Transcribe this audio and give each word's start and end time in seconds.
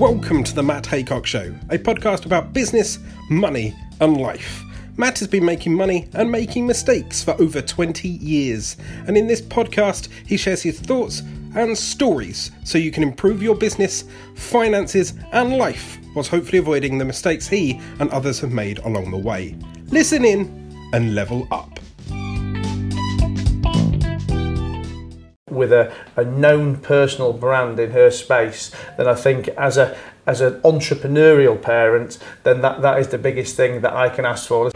Welcome 0.00 0.44
to 0.44 0.54
the 0.54 0.62
Matt 0.62 0.84
Haycox 0.84 1.26
Show, 1.26 1.54
a 1.68 1.76
podcast 1.76 2.24
about 2.24 2.54
business, 2.54 3.00
money, 3.28 3.76
and 4.00 4.16
life. 4.16 4.64
Matt 4.96 5.18
has 5.18 5.28
been 5.28 5.44
making 5.44 5.74
money 5.74 6.08
and 6.14 6.32
making 6.32 6.66
mistakes 6.66 7.22
for 7.22 7.38
over 7.38 7.60
20 7.60 8.08
years, 8.08 8.78
and 9.06 9.18
in 9.18 9.26
this 9.26 9.42
podcast, 9.42 10.08
he 10.24 10.38
shares 10.38 10.62
his 10.62 10.80
thoughts 10.80 11.20
and 11.54 11.76
stories 11.76 12.50
so 12.64 12.78
you 12.78 12.90
can 12.90 13.02
improve 13.02 13.42
your 13.42 13.54
business, 13.54 14.04
finances, 14.36 15.12
and 15.32 15.58
life 15.58 15.98
whilst 16.14 16.30
hopefully 16.30 16.56
avoiding 16.56 16.96
the 16.96 17.04
mistakes 17.04 17.46
he 17.46 17.78
and 17.98 18.08
others 18.08 18.40
have 18.40 18.52
made 18.52 18.78
along 18.78 19.10
the 19.10 19.18
way. 19.18 19.54
Listen 19.88 20.24
in 20.24 20.90
and 20.94 21.14
level 21.14 21.46
up. 21.50 21.78
With 25.50 25.72
a, 25.72 25.92
a 26.16 26.24
known 26.24 26.76
personal 26.76 27.32
brand 27.32 27.78
in 27.78 27.90
her 27.90 28.10
space, 28.10 28.70
then 28.96 29.08
I 29.08 29.14
think 29.14 29.48
as 29.48 29.76
a 29.76 29.96
as 30.26 30.40
an 30.40 30.60
entrepreneurial 30.60 31.60
parent, 31.60 32.18
then 32.44 32.60
that, 32.60 32.82
that 32.82 33.00
is 33.00 33.08
the 33.08 33.18
biggest 33.18 33.56
thing 33.56 33.80
that 33.80 33.92
I 33.92 34.08
can 34.08 34.24
ask 34.24 34.46
for. 34.46 34.70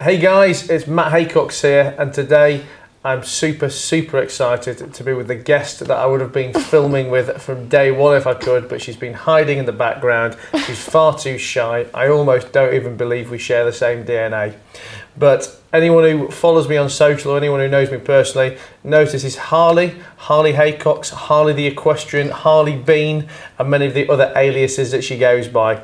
Hey 0.00 0.18
guys, 0.18 0.70
it's 0.70 0.86
Matt 0.86 1.12
Haycox 1.12 1.60
here, 1.60 1.94
and 1.98 2.14
today 2.14 2.64
I'm 3.06 3.22
super, 3.22 3.70
super 3.70 4.18
excited 4.18 4.92
to 4.92 5.04
be 5.04 5.12
with 5.12 5.28
the 5.28 5.36
guest 5.36 5.78
that 5.78 5.92
I 5.92 6.06
would 6.06 6.20
have 6.20 6.32
been 6.32 6.52
filming 6.52 7.08
with 7.08 7.40
from 7.40 7.68
day 7.68 7.92
one 7.92 8.16
if 8.16 8.26
I 8.26 8.34
could, 8.34 8.68
but 8.68 8.82
she's 8.82 8.96
been 8.96 9.14
hiding 9.14 9.58
in 9.58 9.64
the 9.64 9.72
background. 9.72 10.36
She's 10.66 10.82
far 10.82 11.16
too 11.16 11.38
shy. 11.38 11.86
I 11.94 12.08
almost 12.08 12.52
don't 12.52 12.74
even 12.74 12.96
believe 12.96 13.30
we 13.30 13.38
share 13.38 13.64
the 13.64 13.72
same 13.72 14.04
DNA. 14.04 14.56
But 15.16 15.62
anyone 15.76 16.04
who 16.04 16.28
follows 16.30 16.68
me 16.68 16.76
on 16.76 16.88
social 16.88 17.32
or 17.32 17.36
anyone 17.36 17.60
who 17.60 17.68
knows 17.68 17.90
me 17.90 17.98
personally 17.98 18.58
knows 18.82 19.12
this 19.12 19.24
is 19.24 19.36
Harlie, 19.36 19.94
Harlie 20.16 20.54
Haycox, 20.54 21.10
Harlie 21.10 21.52
the 21.52 21.66
Equestrian, 21.66 22.30
Harlie 22.30 22.76
Bean, 22.76 23.28
and 23.58 23.70
many 23.70 23.86
of 23.86 23.94
the 23.94 24.10
other 24.10 24.32
aliases 24.34 24.90
that 24.90 25.04
she 25.04 25.18
goes 25.18 25.48
by. 25.48 25.82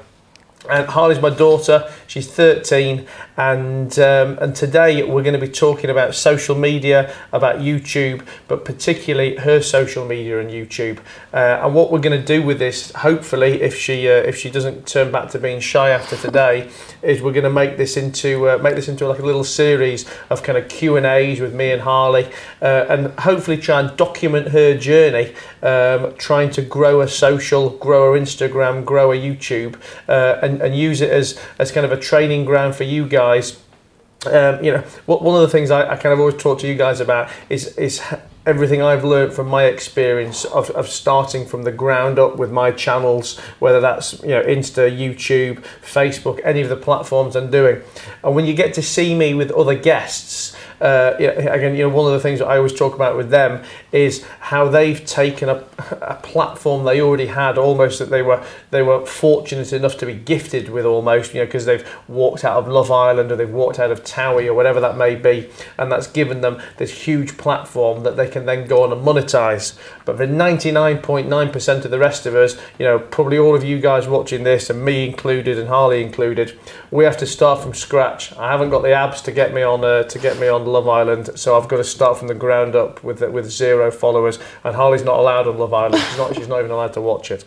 And 0.71 0.87
Harlie's 0.87 1.21
my 1.21 1.31
daughter. 1.31 1.91
She's 2.07 2.31
13, 2.31 3.07
and 3.37 3.99
um, 3.99 4.39
and 4.39 4.55
today 4.55 5.03
we're 5.03 5.25
going 5.25 5.33
to 5.33 5.45
be 5.45 5.53
talking 5.53 5.91
about 5.91 6.15
social 6.15 6.55
media, 6.55 7.13
about 7.33 7.57
YouTube, 7.57 8.25
but 8.47 8.65
particularly 8.65 9.37
her 9.37 9.61
social 9.61 10.07
media 10.07 10.39
and 10.39 10.51
YouTube. 10.51 10.99
Uh, 11.33 11.61
and 11.65 11.75
what 11.75 11.91
we're 11.91 11.99
going 11.99 12.19
to 12.19 12.25
do 12.25 12.43
with 12.43 12.61
this, 12.61 12.93
hopefully, 12.93 13.61
if 13.61 13.77
she 13.77 14.09
uh, 14.09 14.13
if 14.13 14.37
she 14.37 14.51
doesn't 14.51 14.87
turn 14.87 15.11
back 15.11 15.31
to 15.31 15.41
being 15.41 15.59
shy 15.59 15.91
after 15.91 16.17
today, 16.17 16.71
is 17.03 17.23
we're 17.23 17.33
going 17.33 17.43
to 17.43 17.51
make 17.51 17.77
this 17.77 17.97
into 17.97 18.49
uh, 18.49 18.59
make 18.59 18.77
this 18.77 18.87
into 18.87 19.09
like 19.09 19.19
a 19.19 19.27
little 19.27 19.45
series 19.45 20.09
of 20.31 20.45
kind 20.45 20.57
of 20.57 20.69
Q 20.69 20.97
and 20.97 21.07
A's 21.07 21.41
with 21.41 21.55
me 21.55 21.73
and 21.73 21.83
Harlie, 21.83 22.31
uh, 22.61 22.87
and 22.89 23.19
hopefully 23.19 23.57
try 23.57 23.81
and 23.81 23.97
document 23.97 24.49
her 24.49 24.77
journey, 24.79 25.35
um, 25.63 26.15
trying 26.19 26.51
to 26.51 26.63
grow 26.63 27.01
a 27.01 27.09
social, 27.09 27.71
grow 27.71 28.13
her 28.13 28.21
Instagram, 28.21 28.85
grow 28.85 29.11
a 29.11 29.17
YouTube, 29.17 29.75
uh, 30.09 30.39
and 30.43 30.52
and, 30.53 30.63
and 30.63 30.77
use 30.77 31.01
it 31.01 31.11
as, 31.11 31.39
as 31.59 31.73
kind 31.73 31.85
of 31.85 31.93
a 31.93 31.97
training 31.97 32.45
ground 32.45 32.75
for 32.75 32.85
you 32.85 33.07
guys. 33.07 33.59
Um, 34.27 34.63
you 34.63 34.73
know, 34.73 34.83
one 35.07 35.35
of 35.35 35.43
the 35.43 35.49
things 35.49 35.71
I, 35.71 35.93
I 35.93 35.97
kind 35.97 36.13
of 36.13 36.21
always 36.21 36.37
talk 36.37 36.61
to 36.61 36.69
you 36.69 36.77
guys 36.77 37.01
about 37.01 37.29
is 37.49 37.77
is 37.77 38.01
everything 38.45 38.83
I've 38.83 39.05
learned 39.05 39.33
from 39.33 39.49
my 39.49 39.65
experience 39.65 40.45
of, 40.45 40.71
of 40.71 40.89
starting 40.89 41.47
from 41.47 41.63
the 41.63 41.73
ground 41.73 42.19
up 42.19 42.37
with 42.37 42.51
my 42.51 42.71
channels, 42.71 43.39
whether 43.59 43.81
that's 43.81 44.21
you 44.23 44.31
know 44.31 44.43
Insta, 44.43 44.91
YouTube, 44.91 45.63
Facebook, 45.83 46.41
any 46.45 46.61
of 46.61 46.69
the 46.69 46.77
platforms 46.77 47.37
I'm 47.37 47.51
doing. 47.51 47.83
And 48.25 48.35
when 48.35 48.47
you 48.47 48.55
get 48.55 48.75
to 48.75 48.83
see 48.83 49.15
me 49.15 49.35
with 49.35 49.51
other 49.53 49.75
guests, 49.75 50.57
uh, 50.83 51.15
again, 51.17 51.77
you 51.77 51.85
know, 51.85 51.89
one 51.89 52.07
of 52.07 52.13
the 52.13 52.19
things 52.19 52.41
I 52.41 52.57
always 52.57 52.75
talk 52.75 52.97
about 52.97 53.17
with 53.17 53.31
them 53.31 53.63
is 53.93 54.25
how 54.41 54.69
they've 54.69 55.05
taken 55.07 55.49
a, 55.49 55.65
a 56.03 56.17
platform 56.17 56.85
they 56.85 57.01
already 57.01 57.27
had, 57.27 57.57
almost 57.57 58.01
that 58.01 58.11
they 58.11 58.21
were 58.21 58.45
they 58.73 58.83
were 58.83 59.07
fortunate 59.07 59.73
enough 59.73 59.97
to 59.99 60.07
be 60.07 60.15
gifted 60.15 60.69
with, 60.71 60.85
almost, 60.85 61.35
you 61.35 61.41
know, 61.41 61.47
because 61.47 61.67
they've 61.67 61.89
walked 62.09 62.45
out 62.45 62.57
of 62.57 62.67
Love 62.67 62.91
Island 62.91 63.31
or 63.31 63.37
they've 63.37 63.49
walked 63.49 63.79
out 63.79 63.93
of 63.93 64.03
Towie 64.03 64.49
or 64.49 64.55
whatever 64.55 64.81
that 64.81 64.97
may 64.97 65.15
be, 65.15 65.49
and 65.79 65.93
that's 65.93 66.09
given 66.09 66.41
them 66.41 66.61
this 66.79 66.91
huge 66.91 67.37
platform 67.39 68.03
that 68.03 68.17
they 68.17 68.29
can 68.33 68.47
then 68.47 68.67
go 68.67 68.83
on 68.83 68.93
and 68.93 69.05
monetize. 69.07 69.79
But 70.05 70.17
for 70.17 70.27
99.9% 70.27 71.85
of 71.85 71.91
the 71.91 71.99
rest 71.99 72.27
of 72.27 72.35
us, 72.35 72.57
you 72.79 72.85
know, 72.85 72.99
probably 72.99 73.39
all 73.39 73.55
of 73.55 73.63
you 73.63 73.81
guys 73.81 74.09
watching 74.09 74.43
this, 74.43 74.71
and 74.71 74.85
me 74.85 75.07
included, 75.07 75.59
and 75.59 75.69
Harlie 75.69 76.03
included, 76.03 76.59
we 76.91 77.05
have 77.05 77.17
to 77.19 77.27
start 77.27 77.61
from 77.61 77.75
scratch. 77.75 78.33
I 78.37 78.51
haven't 78.51 78.71
got 78.71 78.83
the 78.83 78.93
abs 78.93 79.23
to 79.23 79.33
get 79.33 79.55
me 79.55 79.63
on 79.63 79.85
uh, 79.85 80.03
to 80.05 80.19
get 80.19 80.39
me 80.39 80.49
on 80.49 80.67
Love 80.67 80.89
Island, 80.89 81.31
so 81.37 81.57
I've 81.57 81.69
got 81.69 81.77
to 81.77 81.85
start 81.85 82.19
from 82.19 82.29
the 82.29 82.35
ground 82.35 82.75
up 82.75 83.05
with 83.05 83.21
with 83.21 83.51
zero 83.51 83.91
followers. 83.91 84.39
And 84.65 84.75
Harlie's 84.75 85.05
not 85.05 85.19
allowed 85.19 85.47
on 85.47 85.59
Love 85.59 85.75
Island. 85.75 86.03
She's 86.03 86.19
not. 86.19 86.35
She's 86.35 86.49
not 86.49 86.59
even 86.59 86.71
allowed 86.71 86.95
to 86.95 87.01
watch 87.01 87.31
it. 87.31 87.45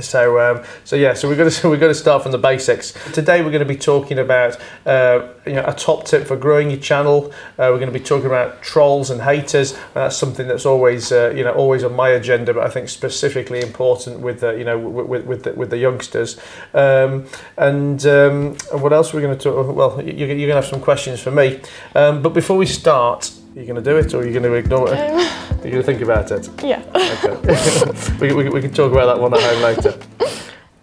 So, 0.00 0.38
um, 0.38 0.64
so 0.84 0.96
yeah, 0.96 1.14
so 1.14 1.28
we're 1.28 1.36
going 1.36 1.50
to 1.50 1.68
we're 1.68 1.76
going 1.76 1.92
to 1.92 1.98
start 1.98 2.22
from 2.22 2.32
the 2.32 2.38
basics. 2.38 2.92
Today 3.12 3.42
we're 3.42 3.50
going 3.50 3.60
to 3.60 3.74
be 3.74 3.76
talking 3.76 4.18
about 4.18 4.58
uh, 4.86 5.28
you 5.46 5.54
know 5.54 5.64
a 5.66 5.72
top 5.72 6.04
tip 6.04 6.26
for 6.26 6.36
growing 6.36 6.70
your 6.70 6.80
channel. 6.80 7.32
Uh, 7.52 7.70
we're 7.70 7.78
going 7.78 7.92
to 7.92 7.98
be 7.98 8.04
talking 8.04 8.26
about 8.26 8.62
trolls 8.62 9.10
and 9.10 9.22
haters. 9.22 9.72
And 9.72 9.94
that's 9.94 10.16
something 10.16 10.46
that's 10.46 10.66
always 10.66 11.10
uh, 11.10 11.32
you 11.34 11.44
know 11.44 11.52
always 11.52 11.84
on 11.84 11.94
my 11.94 12.10
agenda, 12.10 12.54
but 12.54 12.64
I 12.64 12.70
think 12.70 12.88
specifically 12.88 13.60
important 13.60 14.20
with 14.20 14.40
the, 14.40 14.52
you 14.52 14.64
know 14.64 14.78
with 14.78 15.24
with 15.24 15.44
the, 15.44 15.52
with 15.54 15.70
the 15.70 15.78
youngsters. 15.78 16.38
Um, 16.74 17.26
and 17.56 18.04
um, 18.06 18.56
what 18.72 18.92
else 18.92 19.12
we're 19.12 19.18
we 19.20 19.26
going 19.26 19.38
to 19.38 19.42
talk? 19.42 19.74
Well, 19.74 20.02
you're, 20.02 20.14
you're 20.14 20.26
going 20.26 20.48
to 20.48 20.54
have 20.54 20.66
some 20.66 20.80
questions 20.80 21.20
for 21.20 21.30
me. 21.30 21.60
Um, 21.94 22.22
but 22.22 22.30
before 22.30 22.56
we 22.56 22.66
start, 22.66 23.30
are 23.54 23.60
you 23.60 23.66
going 23.66 23.82
to 23.82 23.90
do 23.90 23.96
it 23.96 24.14
or 24.14 24.20
are 24.20 24.26
you 24.26 24.32
going 24.32 24.44
to 24.44 24.54
ignore 24.54 24.88
it? 24.92 25.44
Are 25.60 25.66
you 25.66 25.72
going 25.72 25.82
to 25.82 25.82
think 25.82 26.02
about 26.02 26.30
it? 26.30 26.48
Yeah. 26.62 26.82
Okay. 26.94 28.18
we, 28.20 28.32
we, 28.32 28.48
we, 28.48 28.60
can 28.60 28.72
talk 28.72 28.92
about 28.92 29.06
that 29.06 29.20
one 29.20 29.34
at 29.34 29.40
home 29.40 29.62
later. 29.62 29.98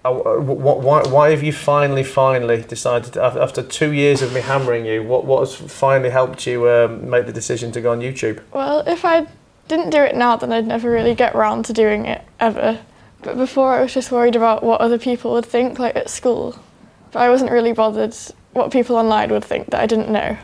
Uh, 0.03 0.11
why, 0.11 1.01
why 1.03 1.29
have 1.31 1.41
you 1.41 1.53
finally, 1.53 2.03
finally 2.03 2.61
decided, 2.61 3.17
after 3.17 3.63
two 3.63 3.91
years 3.93 4.21
of 4.21 4.33
me 4.33 4.41
hammering 4.41 4.85
you, 4.85 5.01
what, 5.01 5.23
what 5.23 5.39
has 5.39 5.55
finally 5.55 6.09
helped 6.09 6.45
you 6.45 6.69
um, 6.69 7.09
make 7.09 7.25
the 7.25 7.31
decision 7.31 7.71
to 7.71 7.79
go 7.79 7.93
on 7.93 8.01
YouTube? 8.01 8.41
Well, 8.53 8.83
if 8.85 9.05
I 9.05 9.27
didn't 9.69 9.91
do 9.91 10.01
it 10.03 10.15
now, 10.15 10.35
then 10.35 10.51
I'd 10.51 10.67
never 10.67 10.91
really 10.91 11.15
get 11.15 11.33
round 11.35 11.65
to 11.65 11.73
doing 11.73 12.05
it 12.05 12.23
ever. 12.41 12.79
But 13.21 13.37
before, 13.37 13.73
I 13.73 13.81
was 13.81 13.93
just 13.93 14.11
worried 14.11 14.35
about 14.35 14.61
what 14.61 14.81
other 14.81 14.99
people 14.99 15.31
would 15.31 15.45
think, 15.45 15.79
like 15.79 15.95
at 15.95 16.09
school. 16.09 16.59
But 17.11 17.21
I 17.21 17.29
wasn't 17.29 17.51
really 17.51 17.71
bothered 17.71 18.13
what 18.51 18.71
people 18.71 18.97
online 18.97 19.31
would 19.31 19.45
think 19.45 19.71
that 19.71 19.79
I 19.79 19.85
didn't 19.85 20.09
know. 20.09 20.37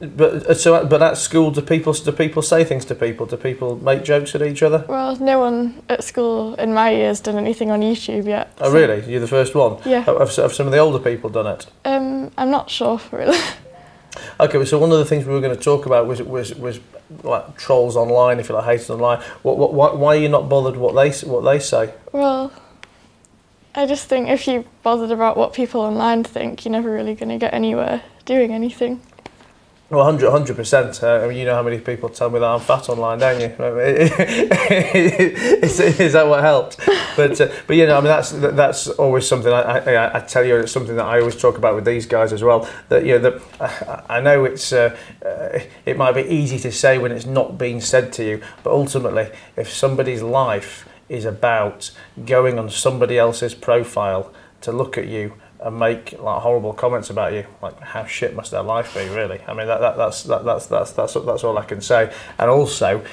But 0.00 0.46
uh, 0.46 0.54
so, 0.54 0.86
but 0.86 1.02
at 1.02 1.18
school, 1.18 1.50
do 1.50 1.60
people 1.60 1.92
do 1.92 2.12
people 2.12 2.42
say 2.42 2.64
things 2.64 2.84
to 2.84 2.94
people? 2.94 3.26
Do 3.26 3.36
people 3.36 3.76
make 3.82 4.04
jokes 4.04 4.34
at 4.34 4.42
each 4.42 4.62
other? 4.62 4.84
Well, 4.88 5.16
no 5.16 5.40
one 5.40 5.82
at 5.88 6.04
school 6.04 6.54
in 6.54 6.72
my 6.72 6.90
years 6.90 7.20
done 7.20 7.36
anything 7.36 7.70
on 7.70 7.80
YouTube 7.80 8.26
yet. 8.26 8.52
Oh, 8.60 8.70
so. 8.70 8.74
really? 8.74 9.10
You're 9.10 9.20
the 9.20 9.26
first 9.26 9.56
one. 9.56 9.78
Yeah. 9.84 10.00
Have, 10.00 10.18
have 10.36 10.52
some 10.54 10.66
of 10.66 10.72
the 10.72 10.78
older 10.78 11.00
people 11.00 11.30
done 11.30 11.48
it? 11.48 11.66
Um, 11.84 12.30
I'm 12.38 12.50
not 12.50 12.70
sure 12.70 13.00
really. 13.10 13.38
Okay, 14.40 14.64
so 14.64 14.78
one 14.78 14.90
of 14.92 14.98
the 14.98 15.04
things 15.04 15.26
we 15.26 15.32
were 15.32 15.40
going 15.40 15.56
to 15.56 15.62
talk 15.62 15.86
about 15.86 16.06
was 16.06 16.22
was 16.22 16.54
was 16.54 16.80
like 17.22 17.56
trolls 17.56 17.96
online, 17.96 18.38
if 18.38 18.48
you 18.48 18.54
like, 18.54 18.64
haters 18.64 18.90
online. 18.90 19.20
What, 19.42 19.58
what, 19.58 19.74
why, 19.74 19.92
why 19.92 20.16
are 20.16 20.20
you 20.20 20.28
not 20.28 20.48
bothered 20.48 20.76
what 20.76 20.94
they 20.94 21.10
what 21.26 21.42
they 21.42 21.58
say? 21.58 21.92
Well, 22.12 22.52
I 23.74 23.86
just 23.86 24.08
think 24.08 24.28
if 24.28 24.46
you 24.46 24.64
bothered 24.82 25.10
about 25.10 25.36
what 25.36 25.52
people 25.52 25.80
online 25.80 26.24
think, 26.24 26.64
you're 26.64 26.72
never 26.72 26.92
really 26.92 27.14
going 27.14 27.30
to 27.30 27.38
get 27.38 27.54
anywhere 27.54 28.02
doing 28.24 28.52
anything. 28.52 29.00
Well, 29.90 30.04
100 30.04 30.54
percent. 30.54 31.02
Uh, 31.02 31.22
I 31.24 31.28
mean, 31.28 31.38
you 31.38 31.46
know 31.46 31.54
how 31.54 31.62
many 31.62 31.78
people 31.80 32.10
tell 32.10 32.28
me 32.28 32.38
that 32.38 32.44
I'm 32.44 32.60
fat 32.60 32.90
online, 32.90 33.20
don't 33.20 33.40
you? 33.40 33.46
is, 35.62 35.80
is 35.80 36.12
that 36.12 36.28
what 36.28 36.42
helped? 36.42 36.76
But 37.16 37.40
uh, 37.40 37.48
but 37.66 37.74
you 37.74 37.86
know, 37.86 37.96
I 37.96 38.00
mean, 38.00 38.08
that's 38.08 38.32
that's 38.32 38.88
always 38.88 39.26
something 39.26 39.50
I, 39.50 39.78
I, 39.78 40.18
I, 40.18 40.20
tell 40.20 40.44
you. 40.44 40.56
It's 40.56 40.72
something 40.72 40.94
that 40.96 41.06
I 41.06 41.20
always 41.20 41.40
talk 41.40 41.56
about 41.56 41.74
with 41.74 41.86
these 41.86 42.04
guys 42.04 42.34
as 42.34 42.44
well. 42.44 42.68
That 42.90 43.06
you 43.06 43.18
know, 43.18 43.30
that 43.30 44.04
I 44.10 44.20
know 44.20 44.44
it's 44.44 44.74
uh, 44.74 44.94
uh, 45.24 45.60
it 45.86 45.96
might 45.96 46.12
be 46.12 46.22
easy 46.22 46.58
to 46.58 46.70
say 46.70 46.98
when 46.98 47.10
it's 47.10 47.24
not 47.24 47.56
being 47.56 47.80
said 47.80 48.12
to 48.14 48.24
you, 48.24 48.42
but 48.62 48.74
ultimately, 48.74 49.30
if 49.56 49.72
somebody's 49.72 50.20
life 50.20 50.86
is 51.08 51.24
about 51.24 51.92
going 52.26 52.58
on 52.58 52.68
somebody 52.68 53.16
else's 53.16 53.54
profile 53.54 54.30
to 54.60 54.70
look 54.70 54.98
at 54.98 55.06
you 55.06 55.32
and 55.60 55.78
make 55.78 56.12
like 56.12 56.42
horrible 56.42 56.72
comments 56.72 57.10
about 57.10 57.32
you. 57.32 57.46
Like, 57.62 57.78
how 57.80 58.06
shit 58.06 58.34
must 58.34 58.50
their 58.50 58.62
life 58.62 58.94
be, 58.94 59.08
really? 59.08 59.40
I 59.46 59.54
mean, 59.54 59.66
that, 59.66 59.80
that 59.80 59.96
that's 59.96 60.22
that, 60.24 60.44
that's 60.44 60.66
that's 60.66 60.92
that's 60.92 61.14
that's 61.14 61.44
all 61.44 61.58
I 61.58 61.64
can 61.64 61.80
say. 61.80 62.12
And 62.38 62.50
also, 62.50 63.04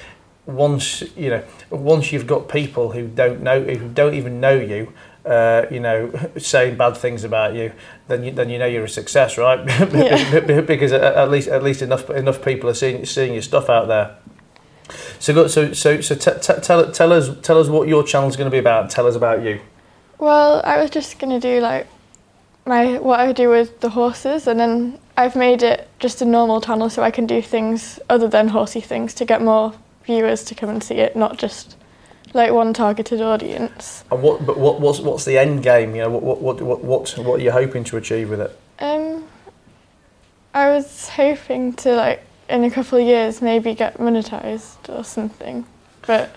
once 0.46 1.04
you 1.16 1.30
know, 1.30 1.44
once 1.70 2.12
you've 2.12 2.28
got 2.28 2.48
people 2.48 2.92
who 2.92 3.08
don't 3.08 3.42
know, 3.42 3.62
who 3.64 3.90
don't 3.90 4.14
even 4.14 4.40
know 4.40 4.56
you. 4.56 4.94
Uh, 5.26 5.66
you 5.72 5.80
know, 5.80 6.12
saying 6.38 6.78
bad 6.78 6.96
things 6.96 7.24
about 7.24 7.56
you, 7.56 7.72
then 8.08 8.24
you, 8.24 8.32
then 8.32 8.48
you 8.48 8.60
know 8.60 8.68
you're 8.68 8.84
a 8.84 8.90
success, 8.90 9.40
right? 9.40 9.58
Yeah. 9.92 10.62
because 10.62 10.92
at 10.92 11.32
least 11.32 11.48
at 11.48 11.64
least 11.64 11.82
enough 11.82 12.12
enough 12.12 12.46
people 12.46 12.70
are 12.70 12.76
seeing 12.76 13.08
seeing 13.08 13.34
your 13.34 13.42
stuff 13.42 13.68
out 13.68 13.88
there. 13.88 14.18
So 15.18 15.48
so 15.48 15.74
so 15.74 16.00
so 16.02 16.14
t- 16.14 16.40
t- 16.40 16.62
tell 16.62 16.92
tell 16.92 17.12
us 17.12 17.32
tell 17.42 17.58
us 17.58 17.70
what 17.70 17.88
your 17.88 18.04
channel's 18.04 18.36
going 18.36 18.46
to 18.46 18.52
be 18.52 18.60
about. 18.60 18.92
Tell 18.92 19.08
us 19.08 19.16
about 19.16 19.42
you. 19.42 19.62
Well, 20.20 20.62
I 20.64 20.78
was 20.78 20.92
just 20.92 21.18
going 21.18 21.32
to 21.32 21.40
do 21.40 21.60
like 21.60 21.88
my 22.66 22.98
what 22.98 23.20
I 23.20 23.32
do 23.32 23.50
with 23.50 23.80
the 23.80 23.90
horses, 23.90 24.48
and 24.48 24.60
then 24.60 25.00
I've 25.18 25.36
made 25.36 25.64
it 25.64 25.88
just 26.00 26.22
a 26.22 26.26
normal 26.26 26.62
channel 26.62 26.90
so 26.90 27.04
I 27.04 27.12
can 27.12 27.26
do 27.26 27.42
things 27.42 28.00
other 28.10 28.28
than 28.28 28.48
horsey 28.50 28.82
things 28.82 29.14
to 29.16 29.26
get 29.26 29.42
more 29.42 29.74
viewers 30.06 30.44
to 30.46 30.56
come 30.56 30.70
and 30.70 30.84
see 30.84 30.96
it, 30.96 31.16
not 31.16 31.38
just 31.38 31.78
like 32.34 32.52
one 32.52 32.74
targeted 32.74 33.22
audience. 33.22 34.04
And 34.12 34.22
what, 34.22 34.46
but 34.46 34.58
what, 34.58 34.82
what's, 34.82 35.00
what's 35.00 35.26
the 35.26 35.38
end 35.38 35.64
game? 35.64 35.96
You 35.96 36.04
know, 36.04 36.10
what, 36.10 36.24
what, 36.24 36.42
what, 36.42 36.62
what, 36.62 36.84
what, 36.84 37.18
what 37.18 37.40
are 37.40 37.44
you 37.44 37.52
hoping 37.52 37.84
to 37.86 37.98
achieve 37.98 38.30
with 38.30 38.42
it? 38.42 38.60
Um, 38.80 39.26
I 40.54 40.70
was 40.70 41.10
hoping 41.10 41.74
to 41.74 41.96
like 41.96 42.22
in 42.50 42.64
a 42.64 42.72
couple 42.72 43.00
of 43.00 43.06
years 43.06 43.42
maybe 43.42 43.74
get 43.74 43.98
monetized 43.98 44.90
or 44.90 45.04
something, 45.04 45.66
but 46.06 46.36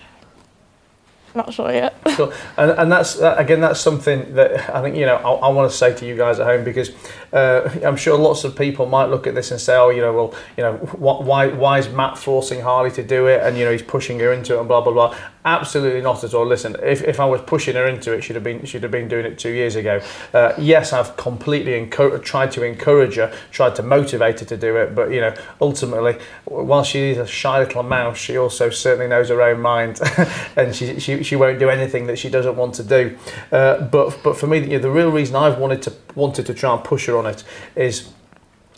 not 1.35 1.53
sure 1.53 1.71
yet. 1.71 1.95
Sure. 2.19 2.33
And, 2.57 2.71
and 2.71 2.91
that's 2.91 3.13
that, 3.15 3.39
again 3.39 3.61
that's 3.61 3.79
something 3.79 4.33
that 4.33 4.75
I 4.75 4.81
think 4.81 4.97
you 4.97 5.05
know 5.05 5.15
I, 5.15 5.47
I 5.47 5.49
want 5.49 5.71
to 5.71 5.77
say 5.77 5.93
to 5.93 6.05
you 6.05 6.17
guys 6.17 6.37
at 6.39 6.47
home 6.47 6.65
because 6.65 6.91
uh, 7.31 7.69
I'm 7.85 7.95
sure 7.95 8.17
lots 8.17 8.43
of 8.43 8.57
people 8.57 8.87
might 8.87 9.05
look 9.05 9.25
at 9.25 9.35
this 9.35 9.51
and 9.51 9.61
say 9.61 9.77
oh 9.77 9.89
you 9.89 10.01
know 10.01 10.11
well 10.11 10.33
you 10.57 10.63
know 10.63 10.75
wh- 10.77 11.21
why 11.21 11.47
why 11.47 11.77
is 11.77 11.87
Matt 11.87 12.17
forcing 12.17 12.59
Harlie 12.61 12.91
to 12.91 13.03
do 13.03 13.27
it 13.27 13.41
and 13.43 13.57
you 13.57 13.63
know 13.63 13.71
he's 13.71 13.83
pushing 13.83 14.19
her 14.19 14.33
into 14.33 14.55
it 14.55 14.59
and 14.59 14.67
blah 14.67 14.81
blah 14.81 14.91
blah 14.91 15.15
absolutely 15.45 16.01
not 16.01 16.23
at 16.23 16.33
all 16.33 16.45
listen 16.45 16.75
if, 16.83 17.01
if 17.03 17.19
I 17.19 17.25
was 17.25 17.41
pushing 17.41 17.75
her 17.75 17.87
into 17.87 18.11
it 18.11 18.23
she'd 18.23 18.35
have 18.35 18.43
been 18.43 18.65
she'd 18.65 18.83
have 18.83 18.91
been 18.91 19.07
doing 19.07 19.25
it 19.25 19.39
two 19.39 19.51
years 19.51 19.75
ago 19.77 20.01
uh, 20.33 20.53
yes 20.57 20.91
I've 20.91 21.15
completely 21.15 21.87
tried 21.87 22.51
to 22.51 22.63
encourage 22.63 23.15
her 23.15 23.33
tried 23.51 23.75
to 23.75 23.83
motivate 23.83 24.41
her 24.41 24.45
to 24.47 24.57
do 24.57 24.75
it 24.75 24.93
but 24.95 25.11
you 25.11 25.21
know 25.21 25.33
ultimately 25.61 26.17
while 26.45 26.83
she 26.83 27.11
is 27.11 27.17
a 27.17 27.27
shy 27.27 27.59
little 27.59 27.83
mouse 27.83 28.17
she 28.17 28.37
also 28.37 28.69
certainly 28.69 29.07
knows 29.07 29.29
her 29.29 29.41
own 29.41 29.61
mind 29.61 30.01
and 30.57 30.75
she, 30.75 30.99
she 30.99 31.18
she 31.23 31.35
won't 31.35 31.59
do 31.59 31.69
anything 31.69 32.07
that 32.07 32.17
she 32.17 32.29
doesn't 32.29 32.55
want 32.55 32.75
to 32.75 32.83
do. 32.83 33.17
Uh, 33.51 33.81
but 33.81 34.19
but 34.23 34.37
for 34.37 34.47
me, 34.47 34.59
you 34.59 34.67
know, 34.67 34.79
the 34.79 34.91
real 34.91 35.11
reason 35.11 35.35
I've 35.35 35.57
wanted 35.57 35.81
to 35.83 35.93
wanted 36.15 36.45
to 36.47 36.53
try 36.53 36.73
and 36.73 36.83
push 36.83 37.07
her 37.07 37.17
on 37.17 37.25
it 37.25 37.43
is 37.75 38.09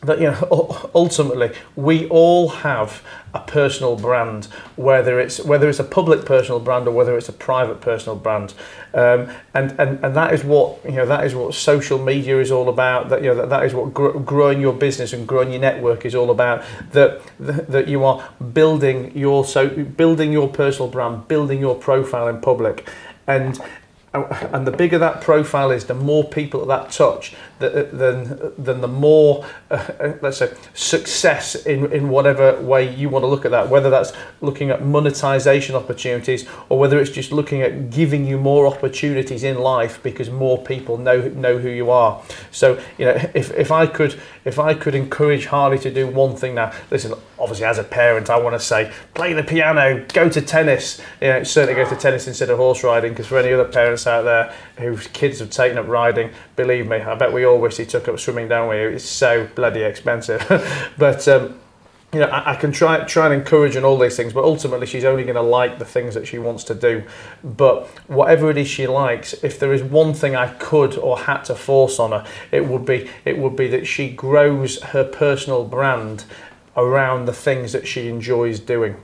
that 0.03 0.19
you 0.19 0.31
know 0.31 0.89
ultimately 0.95 1.51
we 1.75 2.07
all 2.09 2.49
have 2.49 3.03
a 3.33 3.39
personal 3.39 3.95
brand 3.95 4.45
whether 4.75 5.19
it's 5.19 5.39
whether 5.45 5.69
it's 5.69 5.79
a 5.79 5.83
public 5.83 6.25
personal 6.25 6.59
brand 6.59 6.87
or 6.87 6.91
whether 6.91 7.17
it's 7.17 7.29
a 7.29 7.33
private 7.33 7.79
personal 7.81 8.15
brand. 8.15 8.53
Um, 8.93 9.29
and, 9.53 9.71
and 9.79 10.03
and 10.03 10.15
that 10.15 10.33
is 10.33 10.43
what 10.43 10.83
you 10.83 10.91
know 10.91 11.05
that 11.05 11.25
is 11.25 11.35
what 11.35 11.53
social 11.53 11.97
media 11.97 12.39
is 12.39 12.51
all 12.51 12.67
about 12.67 13.09
that 13.09 13.21
you 13.21 13.29
know 13.29 13.35
that, 13.35 13.49
that 13.49 13.63
is 13.63 13.73
what 13.73 13.93
gr- 13.93 14.17
growing 14.19 14.59
your 14.59 14.73
business 14.73 15.13
and 15.13 15.27
growing 15.27 15.51
your 15.51 15.61
network 15.61 16.05
is 16.05 16.15
all 16.15 16.31
about 16.31 16.63
that 16.91 17.21
that 17.39 17.87
you 17.87 18.03
are 18.03 18.27
building 18.53 19.15
your 19.15 19.45
so 19.45 19.69
building 19.69 20.33
your 20.33 20.49
personal 20.49 20.89
brand 20.89 21.27
building 21.27 21.59
your 21.59 21.75
profile 21.75 22.27
in 22.27 22.41
public. 22.41 22.89
And 23.27 23.61
and 24.13 24.67
the 24.67 24.71
bigger 24.71 24.97
that 24.97 25.21
profile 25.21 25.71
is, 25.71 25.85
the 25.85 25.93
more 25.93 26.25
people 26.25 26.65
that 26.65 26.91
touch, 26.91 27.33
then 27.61 28.53
then 28.57 28.81
the 28.81 28.87
more, 28.87 29.45
uh, 29.69 30.13
let's 30.21 30.37
say, 30.37 30.53
success 30.73 31.55
in, 31.65 31.91
in 31.91 32.09
whatever 32.09 32.59
way 32.61 32.93
you 32.93 33.09
want 33.09 33.23
to 33.23 33.27
look 33.27 33.45
at 33.45 33.51
that. 33.51 33.69
Whether 33.69 33.89
that's 33.89 34.13
looking 34.41 34.69
at 34.69 34.85
monetization 34.85 35.75
opportunities, 35.75 36.47
or 36.69 36.79
whether 36.79 36.99
it's 36.99 37.11
just 37.11 37.31
looking 37.31 37.61
at 37.61 37.89
giving 37.89 38.25
you 38.25 38.37
more 38.37 38.67
opportunities 38.67 39.43
in 39.43 39.59
life 39.59 40.01
because 40.03 40.29
more 40.29 40.61
people 40.63 40.97
know 40.97 41.21
know 41.29 41.57
who 41.57 41.69
you 41.69 41.89
are. 41.91 42.21
So 42.51 42.81
you 42.97 43.05
know, 43.05 43.29
if, 43.33 43.51
if 43.51 43.71
I 43.71 43.87
could 43.87 44.19
if 44.45 44.59
I 44.59 44.73
could 44.73 44.95
encourage 44.95 45.45
Harlie 45.45 45.79
to 45.79 45.91
do 45.91 46.07
one 46.07 46.35
thing 46.35 46.55
now, 46.55 46.71
listen, 46.89 47.13
obviously 47.39 47.65
as 47.65 47.77
a 47.77 47.83
parent, 47.83 48.29
I 48.29 48.37
want 48.37 48.55
to 48.55 48.59
say 48.59 48.91
play 49.13 49.33
the 49.33 49.43
piano, 49.43 50.05
go 50.13 50.29
to 50.29 50.41
tennis. 50.41 51.01
You 51.21 51.27
know, 51.27 51.43
certainly 51.43 51.81
go 51.81 51.89
to 51.89 51.95
tennis 51.95 52.27
instead 52.27 52.49
of 52.49 52.57
horse 52.57 52.83
riding 52.83 53.11
because 53.11 53.27
for 53.27 53.37
any 53.37 53.53
other 53.53 53.65
parents 53.65 54.07
out 54.07 54.23
there 54.23 54.53
whose 54.77 55.07
kids 55.07 55.39
have 55.39 55.49
taken 55.49 55.77
up 55.77 55.87
riding, 55.87 56.31
believe 56.61 56.87
me, 56.87 56.97
I 56.97 57.15
bet 57.15 57.33
we 57.33 57.43
all 57.43 57.57
wish 57.57 57.77
he 57.77 57.85
took 57.87 58.07
up 58.07 58.19
swimming 58.19 58.47
down 58.47 58.69
with 58.69 58.79
you. 58.79 58.89
It's 58.89 59.03
so 59.03 59.49
bloody 59.55 59.81
expensive. 59.81 60.45
but 60.97 61.27
um, 61.27 61.59
you 62.13 62.19
know, 62.19 62.27
I, 62.27 62.51
I, 62.51 62.55
can 62.55 62.71
try 62.71 63.03
try 63.05 63.25
and 63.25 63.33
encourage 63.33 63.75
and 63.75 63.83
all 63.83 63.97
these 63.97 64.15
things, 64.15 64.31
but 64.31 64.43
ultimately 64.43 64.85
she's 64.85 65.03
only 65.03 65.23
going 65.23 65.35
to 65.35 65.41
like 65.41 65.79
the 65.79 65.85
things 65.85 66.13
that 66.13 66.27
she 66.27 66.37
wants 66.37 66.63
to 66.65 66.75
do. 66.75 67.03
But 67.43 67.87
whatever 68.07 68.51
it 68.51 68.59
is 68.59 68.67
she 68.67 68.85
likes, 68.85 69.33
if 69.43 69.59
there 69.59 69.73
is 69.73 69.81
one 69.81 70.13
thing 70.13 70.35
I 70.35 70.49
could 70.53 70.97
or 70.97 71.17
had 71.17 71.41
to 71.45 71.55
force 71.55 71.97
on 71.97 72.11
her, 72.11 72.27
it 72.51 72.67
would 72.67 72.85
be 72.85 73.09
it 73.25 73.39
would 73.39 73.55
be 73.55 73.67
that 73.69 73.87
she 73.87 74.11
grows 74.11 74.79
her 74.83 75.03
personal 75.03 75.63
brand 75.63 76.25
around 76.77 77.25
the 77.25 77.33
things 77.33 77.71
that 77.71 77.87
she 77.87 78.07
enjoys 78.07 78.59
doing. 78.59 78.97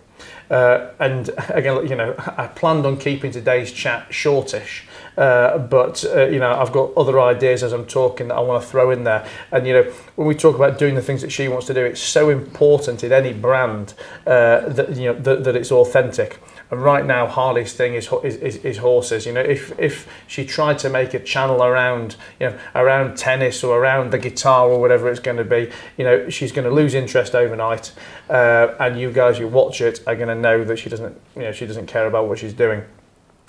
Uh, 0.51 0.91
and 0.99 1.29
again, 1.49 1.87
you 1.87 1.95
know, 1.95 2.13
I 2.37 2.45
planned 2.47 2.85
on 2.85 2.97
keeping 2.97 3.31
today's 3.31 3.71
chat 3.71 4.13
shortish. 4.13 4.85
Uh, 5.17 5.57
but 5.57 6.05
uh, 6.05 6.27
you 6.27 6.39
know, 6.39 6.53
I've 6.53 6.71
got 6.71 6.95
other 6.95 7.19
ideas 7.19 7.63
as 7.63 7.73
I'm 7.73 7.85
talking 7.85 8.27
that 8.27 8.35
I 8.35 8.39
want 8.41 8.61
to 8.63 8.69
throw 8.69 8.91
in 8.91 9.03
there. 9.03 9.27
And 9.51 9.65
you 9.65 9.73
know, 9.73 9.83
when 10.15 10.27
we 10.27 10.35
talk 10.35 10.55
about 10.55 10.77
doing 10.77 10.95
the 10.95 11.01
things 11.01 11.21
that 11.21 11.31
she 11.31 11.47
wants 11.47 11.65
to 11.67 11.73
do, 11.73 11.83
it's 11.83 12.01
so 12.01 12.29
important 12.29 13.03
in 13.03 13.11
any 13.11 13.33
brand 13.33 13.93
uh, 14.25 14.69
that 14.69 14.95
you 14.95 15.05
know 15.05 15.19
that, 15.19 15.43
that 15.43 15.55
it's 15.55 15.71
authentic. 15.71 16.39
And 16.69 16.83
right 16.83 17.05
now, 17.05 17.27
Harlie's 17.27 17.71
thing 17.71 17.93
is, 17.93 18.09
is, 18.23 18.57
is, 18.57 18.77
horses. 18.79 19.25
You 19.25 19.31
know, 19.31 19.41
if, 19.41 19.77
if 19.79 20.05
she 20.27 20.45
tried 20.45 20.77
to 20.79 20.89
make 20.89 21.13
a 21.13 21.19
channel 21.19 21.63
around, 21.63 22.17
you 22.41 22.49
know, 22.49 22.59
around 22.75 23.17
tennis 23.17 23.63
or 23.63 23.79
around 23.79 24.11
the 24.11 24.17
guitar 24.17 24.69
or 24.69 24.79
whatever 24.81 25.09
it's 25.09 25.21
going 25.21 25.37
to 25.37 25.45
be, 25.45 25.71
you 25.97 26.03
know, 26.03 26.29
she's 26.29 26.51
going 26.51 26.67
to 26.67 26.73
lose 26.73 26.93
interest 26.93 27.35
overnight. 27.35 27.93
Uh, 28.29 28.75
and 28.81 28.99
you 28.99 29.13
guys 29.13 29.37
who 29.37 29.47
watch 29.47 29.79
it 29.79 30.01
are 30.07 30.15
going 30.15 30.27
to 30.27 30.35
know 30.35 30.65
that 30.65 30.77
she 30.77 30.89
doesn't, 30.89 31.17
you 31.37 31.43
know, 31.43 31.53
she 31.53 31.65
doesn't 31.65 31.87
care 31.87 32.05
about 32.05 32.27
what 32.27 32.39
she's 32.39 32.53
doing. 32.53 32.83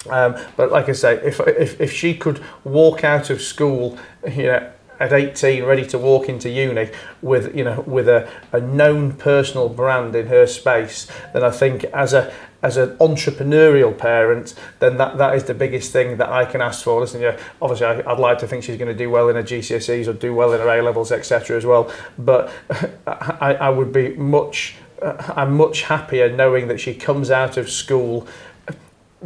Um, 0.08 0.36
but 0.56 0.70
like 0.70 0.88
I 0.88 0.92
say, 0.92 1.14
if, 1.24 1.40
if, 1.40 1.80
if 1.80 1.92
she 1.92 2.14
could 2.14 2.42
walk 2.64 3.04
out 3.04 3.30
of 3.30 3.40
school, 3.40 3.98
you 4.26 4.44
know, 4.44 4.72
at 5.00 5.12
18 5.12 5.64
ready 5.64 5.86
to 5.86 5.98
walk 5.98 6.28
into 6.28 6.50
uni 6.50 6.90
with 7.22 7.54
you 7.54 7.64
know 7.64 7.82
with 7.86 8.08
a, 8.08 8.28
a 8.52 8.60
known 8.60 9.12
personal 9.12 9.68
brand 9.68 10.14
in 10.14 10.26
her 10.26 10.46
space 10.46 11.06
then 11.32 11.44
I 11.44 11.50
think 11.50 11.84
as 11.84 12.12
a 12.12 12.32
as 12.62 12.76
an 12.76 12.96
entrepreneurial 12.96 13.96
parent 13.96 14.54
then 14.80 14.96
that, 14.96 15.16
that 15.18 15.36
is 15.36 15.44
the 15.44 15.54
biggest 15.54 15.92
thing 15.92 16.16
that 16.16 16.28
I 16.28 16.44
can 16.44 16.60
ask 16.60 16.82
for. 16.82 17.00
Listen 17.00 17.20
yeah 17.20 17.38
obviously 17.62 17.86
I, 17.86 18.10
I'd 18.10 18.18
like 18.18 18.38
to 18.38 18.48
think 18.48 18.64
she's 18.64 18.76
going 18.76 18.88
to 18.88 18.98
do 18.98 19.10
well 19.10 19.28
in 19.28 19.36
her 19.36 19.42
GCSEs 19.42 20.08
or 20.08 20.14
do 20.14 20.34
well 20.34 20.52
in 20.52 20.60
her 20.60 20.68
A 20.68 20.82
levels 20.82 21.12
etc 21.12 21.56
as 21.56 21.64
well. 21.64 21.92
But 22.18 22.52
I, 23.06 23.56
I 23.60 23.70
would 23.70 23.92
be 23.92 24.16
much 24.16 24.76
I'm 25.00 25.56
much 25.56 25.82
happier 25.82 26.28
knowing 26.28 26.66
that 26.68 26.80
she 26.80 26.92
comes 26.92 27.30
out 27.30 27.56
of 27.56 27.70
school 27.70 28.26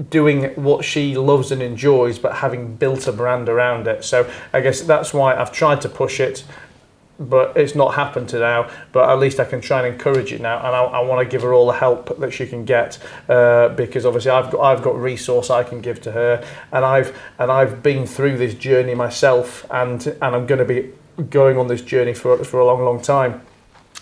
doing 0.09 0.45
what 0.55 0.85
she 0.85 1.17
loves 1.17 1.53
and 1.53 1.63
enjoys, 1.63 2.19
but 2.19 2.37
having 2.37 2.77
built 2.77 3.07
a 3.07 3.13
brand 3.13 3.49
around 3.49 3.87
it. 3.87 4.05
So 4.05 4.31
I 4.53 4.61
guess 4.61 4.81
that's 4.81 5.13
why 5.13 5.37
I've 5.37 5.53
tried 5.53 5.81
to 5.83 5.89
push 5.89 6.19
it, 6.19 6.45
but 7.19 7.57
it's 7.57 7.75
not 7.75 7.95
happened 7.95 8.31
to 8.31 8.39
now. 8.39 8.71
But 8.93 9.11
at 9.11 9.19
least 9.19 9.39
I 9.39 9.45
can 9.45 9.61
try 9.61 9.85
and 9.85 9.95
encourage 9.95 10.33
it 10.33 10.41
now, 10.41 10.59
and 10.59 10.75
I, 10.75 10.83
I 10.83 11.01
want 11.01 11.27
to 11.27 11.31
give 11.31 11.43
her 11.43 11.53
all 11.53 11.67
the 11.67 11.75
help 11.75 12.19
that 12.19 12.33
she 12.33 12.47
can 12.47 12.65
get 12.65 12.99
uh, 13.29 13.69
because 13.71 14.07
obviously 14.07 14.31
I've 14.31 14.51
got 14.51 14.61
I've 14.61 14.83
got 14.83 14.97
resource 14.97 15.51
I 15.51 15.63
can 15.63 15.81
give 15.81 16.01
to 16.03 16.13
her, 16.13 16.45
and 16.73 16.85
I've 16.85 17.17
and 17.39 17.53
I've 17.53 17.83
been 17.83 18.07
through 18.07 18.39
this 18.39 18.55
journey 18.55 18.95
myself, 18.95 19.67
and 19.71 20.07
and 20.07 20.23
I'm 20.23 20.47
going 20.47 20.59
to 20.59 20.65
be 20.65 20.91
going 21.29 21.59
on 21.59 21.69
this 21.69 21.83
journey 21.83 22.15
for 22.15 22.43
for 22.45 22.61
a 22.61 22.65
long 22.65 22.83
long 22.83 23.01
time. 23.03 23.43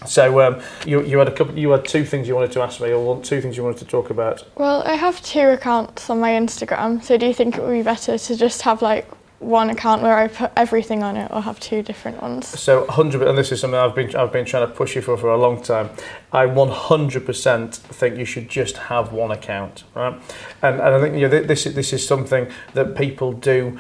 So 0.07 0.41
um, 0.41 0.63
you, 0.87 1.03
you 1.03 1.19
had 1.19 1.29
a 1.29 1.33
couple. 1.33 1.59
You 1.59 1.71
had 1.71 1.85
two 1.85 2.05
things 2.05 2.27
you 2.27 2.35
wanted 2.35 2.53
to 2.53 2.63
ask 2.63 2.81
me, 2.81 2.93
or 2.93 3.21
two 3.23 3.41
things 3.41 3.57
you 3.57 3.63
wanted 3.63 3.79
to 3.79 3.85
talk 3.85 4.11
about. 4.11 4.45
Well, 4.57 4.83
I 4.85 4.95
have 4.95 5.23
two 5.23 5.49
accounts 5.49 6.09
on 6.09 6.21
my 6.21 6.31
Instagram. 6.31 7.03
So 7.03 7.17
do 7.17 7.27
you 7.27 7.35
think 7.35 7.57
it 7.57 7.63
would 7.63 7.73
be 7.73 7.83
better 7.83 8.17
to 8.17 8.37
just 8.37 8.63
have 8.63 8.83
like 8.83 9.07
one 9.41 9.71
account 9.71 10.03
where 10.03 10.17
I 10.17 10.29
put 10.29 10.53
everything 10.57 11.03
on 11.03 11.17
it, 11.17 11.31
or 11.31 11.43
have 11.43 11.61
two 11.61 11.83
different 11.83 12.23
ones? 12.23 12.47
So 12.47 12.85
100, 12.87 13.27
and 13.27 13.37
this 13.37 13.53
is 13.53 13.61
something 13.61 13.79
I've 13.79 13.95
been 13.95 14.15
I've 14.17 14.33
been 14.33 14.47
trying 14.47 14.67
to 14.67 14.73
push 14.73 14.97
you 14.97 15.03
for 15.03 15.17
for 15.17 15.29
a 15.29 15.39
long 15.39 15.63
time. 15.63 15.91
I 16.33 16.47
100% 16.47 17.75
think 17.75 18.17
you 18.17 18.25
should 18.25 18.49
just 18.49 18.77
have 18.77 19.13
one 19.13 19.31
account, 19.31 19.85
right? 19.95 20.15
And, 20.63 20.81
and 20.81 20.95
I 20.95 21.01
think 21.01 21.15
you 21.15 21.29
know 21.29 21.41
this 21.43 21.65
this 21.65 21.93
is 21.93 22.07
something 22.07 22.49
that 22.73 22.97
people 22.97 23.33
do 23.33 23.79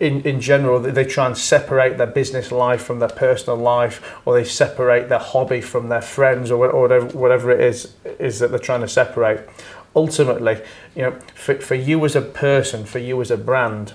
in, 0.00 0.20
in 0.22 0.40
general, 0.40 0.80
they 0.80 1.04
try 1.04 1.26
and 1.26 1.36
separate 1.36 1.96
their 1.96 2.06
business 2.06 2.52
life 2.52 2.82
from 2.82 2.98
their 2.98 3.08
personal 3.08 3.58
life, 3.58 4.20
or 4.26 4.34
they 4.34 4.44
separate 4.44 5.08
their 5.08 5.18
hobby 5.18 5.60
from 5.60 5.88
their 5.88 6.02
friends, 6.02 6.50
or 6.50 6.58
whatever, 6.58 7.06
whatever 7.16 7.50
it 7.50 7.60
is, 7.60 7.94
is 8.18 8.38
that 8.38 8.50
they're 8.50 8.58
trying 8.58 8.82
to 8.82 8.88
separate. 8.88 9.40
Ultimately, 9.94 10.60
you 10.94 11.02
know, 11.02 11.18
for, 11.34 11.54
for 11.56 11.74
you 11.74 12.04
as 12.04 12.16
a 12.16 12.22
person, 12.22 12.84
for 12.84 12.98
you 12.98 13.20
as 13.20 13.30
a 13.30 13.36
brand, 13.36 13.94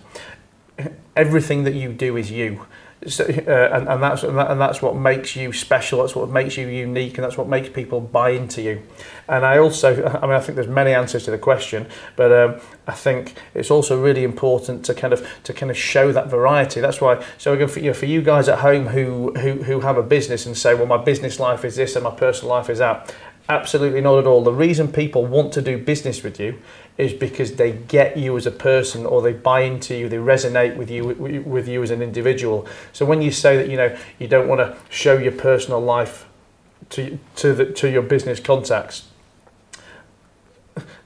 everything 1.15 1.63
that 1.63 1.73
you 1.73 1.93
do 1.93 2.17
is 2.17 2.31
you. 2.31 2.65
So, 3.05 3.23
uh, 3.25 3.77
and, 3.77 3.87
and 3.87 4.01
that's 4.01 4.23
and, 4.23 4.35
that, 4.39 4.49
and 4.49 4.59
that's 4.59 4.81
what 4.81 4.95
makes 4.95 5.35
you 5.35 5.53
special. 5.53 6.01
That's 6.01 6.15
what 6.15 6.29
makes 6.29 6.57
you 6.57 6.67
unique, 6.67 7.17
and 7.17 7.23
that's 7.23 7.37
what 7.37 7.47
makes 7.47 7.69
people 7.69 8.01
buy 8.01 8.31
into 8.31 8.63
you. 8.63 8.81
And 9.27 9.45
I 9.45 9.59
also, 9.59 10.03
I 10.21 10.21
mean, 10.21 10.31
I 10.31 10.39
think 10.39 10.55
there's 10.55 10.67
many 10.67 10.93
answers 10.93 11.23
to 11.25 11.31
the 11.31 11.37
question, 11.37 11.87
but 12.15 12.31
um, 12.31 12.59
I 12.87 12.93
think 12.93 13.35
it's 13.53 13.69
also 13.69 14.01
really 14.01 14.23
important 14.23 14.83
to 14.85 14.95
kind 14.95 15.13
of 15.13 15.27
to 15.43 15.53
kind 15.53 15.69
of 15.69 15.77
show 15.77 16.11
that 16.11 16.27
variety. 16.27 16.81
That's 16.81 16.99
why. 16.99 17.23
So 17.37 17.53
again, 17.53 17.67
for 17.67 17.79
you, 17.79 17.87
know, 17.87 17.93
for 17.93 18.07
you 18.07 18.23
guys 18.23 18.49
at 18.49 18.59
home 18.59 18.87
who 18.87 19.31
who 19.33 19.63
who 19.63 19.81
have 19.81 19.97
a 19.97 20.03
business 20.03 20.47
and 20.47 20.57
say, 20.57 20.73
well, 20.73 20.87
my 20.87 20.97
business 20.97 21.39
life 21.39 21.63
is 21.63 21.75
this 21.75 21.95
and 21.95 22.03
my 22.03 22.15
personal 22.15 22.55
life 22.55 22.69
is 22.69 22.79
that. 22.79 23.13
Absolutely 23.49 24.01
not 24.01 24.17
at 24.17 24.27
all. 24.27 24.43
The 24.43 24.51
reason 24.51 24.91
people 24.91 25.25
want 25.25 25.53
to 25.53 25.61
do 25.61 25.77
business 25.77 26.21
with 26.21 26.37
you 26.37 26.59
is 26.97 27.13
because 27.13 27.55
they 27.55 27.71
get 27.71 28.17
you 28.17 28.35
as 28.37 28.45
a 28.45 28.51
person 28.51 29.05
or 29.05 29.21
they 29.21 29.33
buy 29.33 29.61
into 29.61 29.95
you, 29.95 30.09
they 30.09 30.17
resonate 30.17 30.75
with 30.75 30.89
you 30.89 31.05
with 31.05 31.67
you 31.67 31.83
as 31.83 31.91
an 31.91 32.01
individual. 32.01 32.67
So 32.91 33.05
when 33.05 33.21
you 33.21 33.31
say 33.31 33.57
that 33.57 33.69
you 33.69 33.77
know 33.77 33.95
you 34.19 34.27
don't 34.27 34.47
want 34.47 34.61
to 34.61 34.77
show 34.89 35.17
your 35.17 35.33
personal 35.33 35.79
life 35.79 36.25
to 36.89 37.19
to 37.35 37.53
the, 37.53 37.65
to 37.73 37.89
your 37.89 38.01
business 38.01 38.39
contacts, 38.39 39.07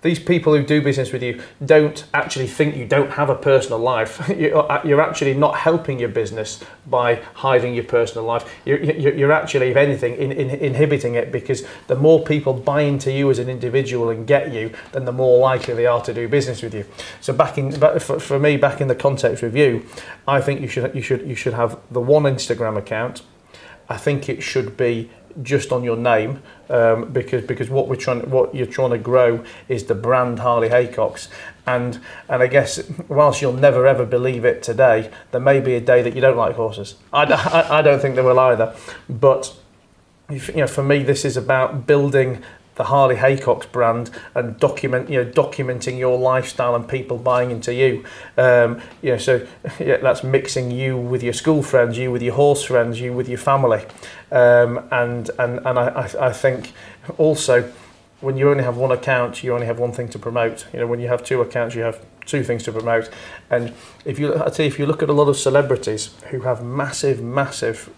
these 0.01 0.19
people 0.19 0.55
who 0.55 0.63
do 0.63 0.81
business 0.81 1.11
with 1.11 1.21
you 1.21 1.41
don't 1.63 2.05
actually 2.13 2.47
think 2.47 2.75
you 2.75 2.85
don't 2.85 3.11
have 3.11 3.29
a 3.29 3.35
personal 3.35 3.79
life. 3.79 4.19
Uh, 4.51 4.81
you're 4.83 5.01
actually 5.01 5.33
not 5.33 5.55
helping 5.55 5.99
your 5.99 6.09
business 6.09 6.63
by 6.87 7.15
hiding 7.35 7.73
your 7.73 7.83
personal 7.83 8.25
life. 8.25 8.43
You're, 8.65 9.31
actually, 9.31 9.69
if 9.69 9.77
anything, 9.77 10.15
in, 10.15 10.31
in, 10.31 10.49
inhibiting 10.49 11.15
it 11.15 11.31
because 11.31 11.65
the 11.87 11.95
more 11.95 12.23
people 12.23 12.53
buy 12.53 12.81
into 12.81 13.11
you 13.11 13.29
as 13.29 13.39
an 13.39 13.49
individual 13.49 14.09
and 14.09 14.27
get 14.27 14.51
you, 14.51 14.71
then 14.91 15.05
the 15.05 15.11
more 15.11 15.39
likely 15.39 15.73
they 15.73 15.85
are 15.85 16.01
to 16.01 16.13
do 16.13 16.27
business 16.27 16.61
with 16.61 16.73
you. 16.73 16.85
So 17.21 17.33
back 17.33 17.57
in, 17.57 17.71
for, 17.71 18.39
me, 18.39 18.57
back 18.57 18.81
in 18.81 18.87
the 18.87 18.95
context 18.95 19.41
you, 19.55 19.85
I 20.27 20.41
think 20.41 20.61
you 20.61 20.67
should 20.67 20.93
you 20.95 21.01
should 21.01 21.27
you 21.27 21.35
should 21.35 21.53
have 21.53 21.79
the 21.89 22.01
one 22.01 22.23
Instagram 22.23 22.77
account. 22.77 23.21
I 23.89 23.97
think 23.97 24.29
it 24.29 24.41
should 24.41 24.77
be 24.77 25.09
just 25.41 25.71
on 25.71 25.83
your 25.83 25.97
name 25.97 26.41
um, 26.69 27.11
because 27.11 27.43
because 27.43 27.69
what 27.69 27.87
we're 27.87 27.95
trying 27.95 28.29
what 28.29 28.53
you're 28.53 28.65
trying 28.65 28.91
to 28.91 28.97
grow 28.97 29.43
is 29.67 29.85
the 29.85 29.95
brand 29.95 30.39
Harlie 30.39 30.69
Haycox 30.69 31.27
and 31.65 31.99
and 32.29 32.41
I 32.41 32.47
guess 32.47 32.81
whilst 33.07 33.41
you'll 33.41 33.53
never 33.53 33.85
ever 33.87 34.05
believe 34.05 34.45
it 34.45 34.63
today 34.63 35.11
there 35.31 35.41
may 35.41 35.59
be 35.59 35.75
a 35.75 35.81
day 35.81 36.01
that 36.01 36.15
you 36.15 36.21
don't 36.21 36.37
like 36.37 36.55
horses. 36.55 36.95
I, 37.13 37.23
I, 37.23 37.79
I 37.79 37.81
don't 37.81 38.01
think 38.01 38.15
there 38.15 38.23
will 38.23 38.39
either. 38.39 38.75
But 39.09 39.55
you 40.29 40.55
know 40.55 40.67
for 40.67 40.83
me 40.83 41.03
this 41.03 41.25
is 41.25 41.37
about 41.37 41.85
building 41.85 42.41
the 42.75 42.85
Harlie 42.85 43.15
Haycox 43.15 43.71
brand 43.71 44.09
and 44.33 44.59
document 44.59 45.09
you 45.09 45.23
know 45.23 45.29
documenting 45.29 45.97
your 45.97 46.17
lifestyle 46.17 46.75
and 46.75 46.87
people 46.87 47.17
buying 47.17 47.51
into 47.51 47.73
you. 47.73 48.05
Um, 48.37 48.81
you 49.01 49.11
know 49.11 49.17
so 49.17 49.45
yeah, 49.79 49.97
that's 49.97 50.23
mixing 50.23 50.71
you 50.71 50.97
with 50.97 51.23
your 51.23 51.33
school 51.33 51.63
friends 51.63 51.97
you 51.97 52.11
with 52.11 52.21
your 52.21 52.35
horse 52.35 52.63
friends 52.63 52.99
you 52.99 53.13
with 53.13 53.27
your 53.27 53.37
family. 53.37 53.83
Um, 54.31 54.87
and 54.91 55.29
and 55.37 55.59
and 55.65 55.79
I, 55.79 56.09
I 56.19 56.31
think 56.31 56.73
also 57.17 57.71
when 58.21 58.37
you 58.37 58.49
only 58.51 58.63
have 58.63 58.77
one 58.77 58.91
account 58.91 59.43
you 59.43 59.53
only 59.53 59.65
have 59.65 59.79
one 59.79 59.91
thing 59.91 60.07
to 60.09 60.19
promote. 60.19 60.65
You 60.73 60.79
know 60.79 60.87
when 60.87 60.99
you 60.99 61.07
have 61.07 61.23
two 61.23 61.41
accounts 61.41 61.75
you 61.75 61.81
have 61.81 62.03
two 62.25 62.43
things 62.43 62.63
to 62.63 62.71
promote. 62.71 63.09
And 63.49 63.73
if 64.05 64.19
you 64.19 64.33
I 64.33 64.49
tell 64.49 64.65
you 64.65 64.71
if 64.71 64.79
you 64.79 64.85
look 64.85 65.03
at 65.03 65.09
a 65.09 65.13
lot 65.13 65.27
of 65.27 65.37
celebrities 65.37 66.11
who 66.29 66.41
have 66.41 66.63
massive 66.63 67.21
massive 67.21 67.89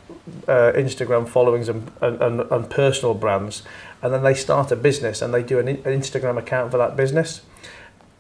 uh, 0.48 0.72
Instagram 0.74 1.28
followings 1.28 1.68
and, 1.68 1.92
and, 2.02 2.42
and 2.42 2.70
personal 2.70 3.14
brands 3.14 3.64
and 4.02 4.14
then 4.14 4.24
they 4.24 4.34
start 4.34 4.72
a 4.72 4.76
business 4.76 5.22
and 5.22 5.34
they 5.34 5.44
do 5.44 5.60
an, 5.60 5.68
an 5.68 5.84
Instagram 5.84 6.38
account 6.38 6.72
for 6.72 6.78
that 6.78 6.96
business 6.96 7.42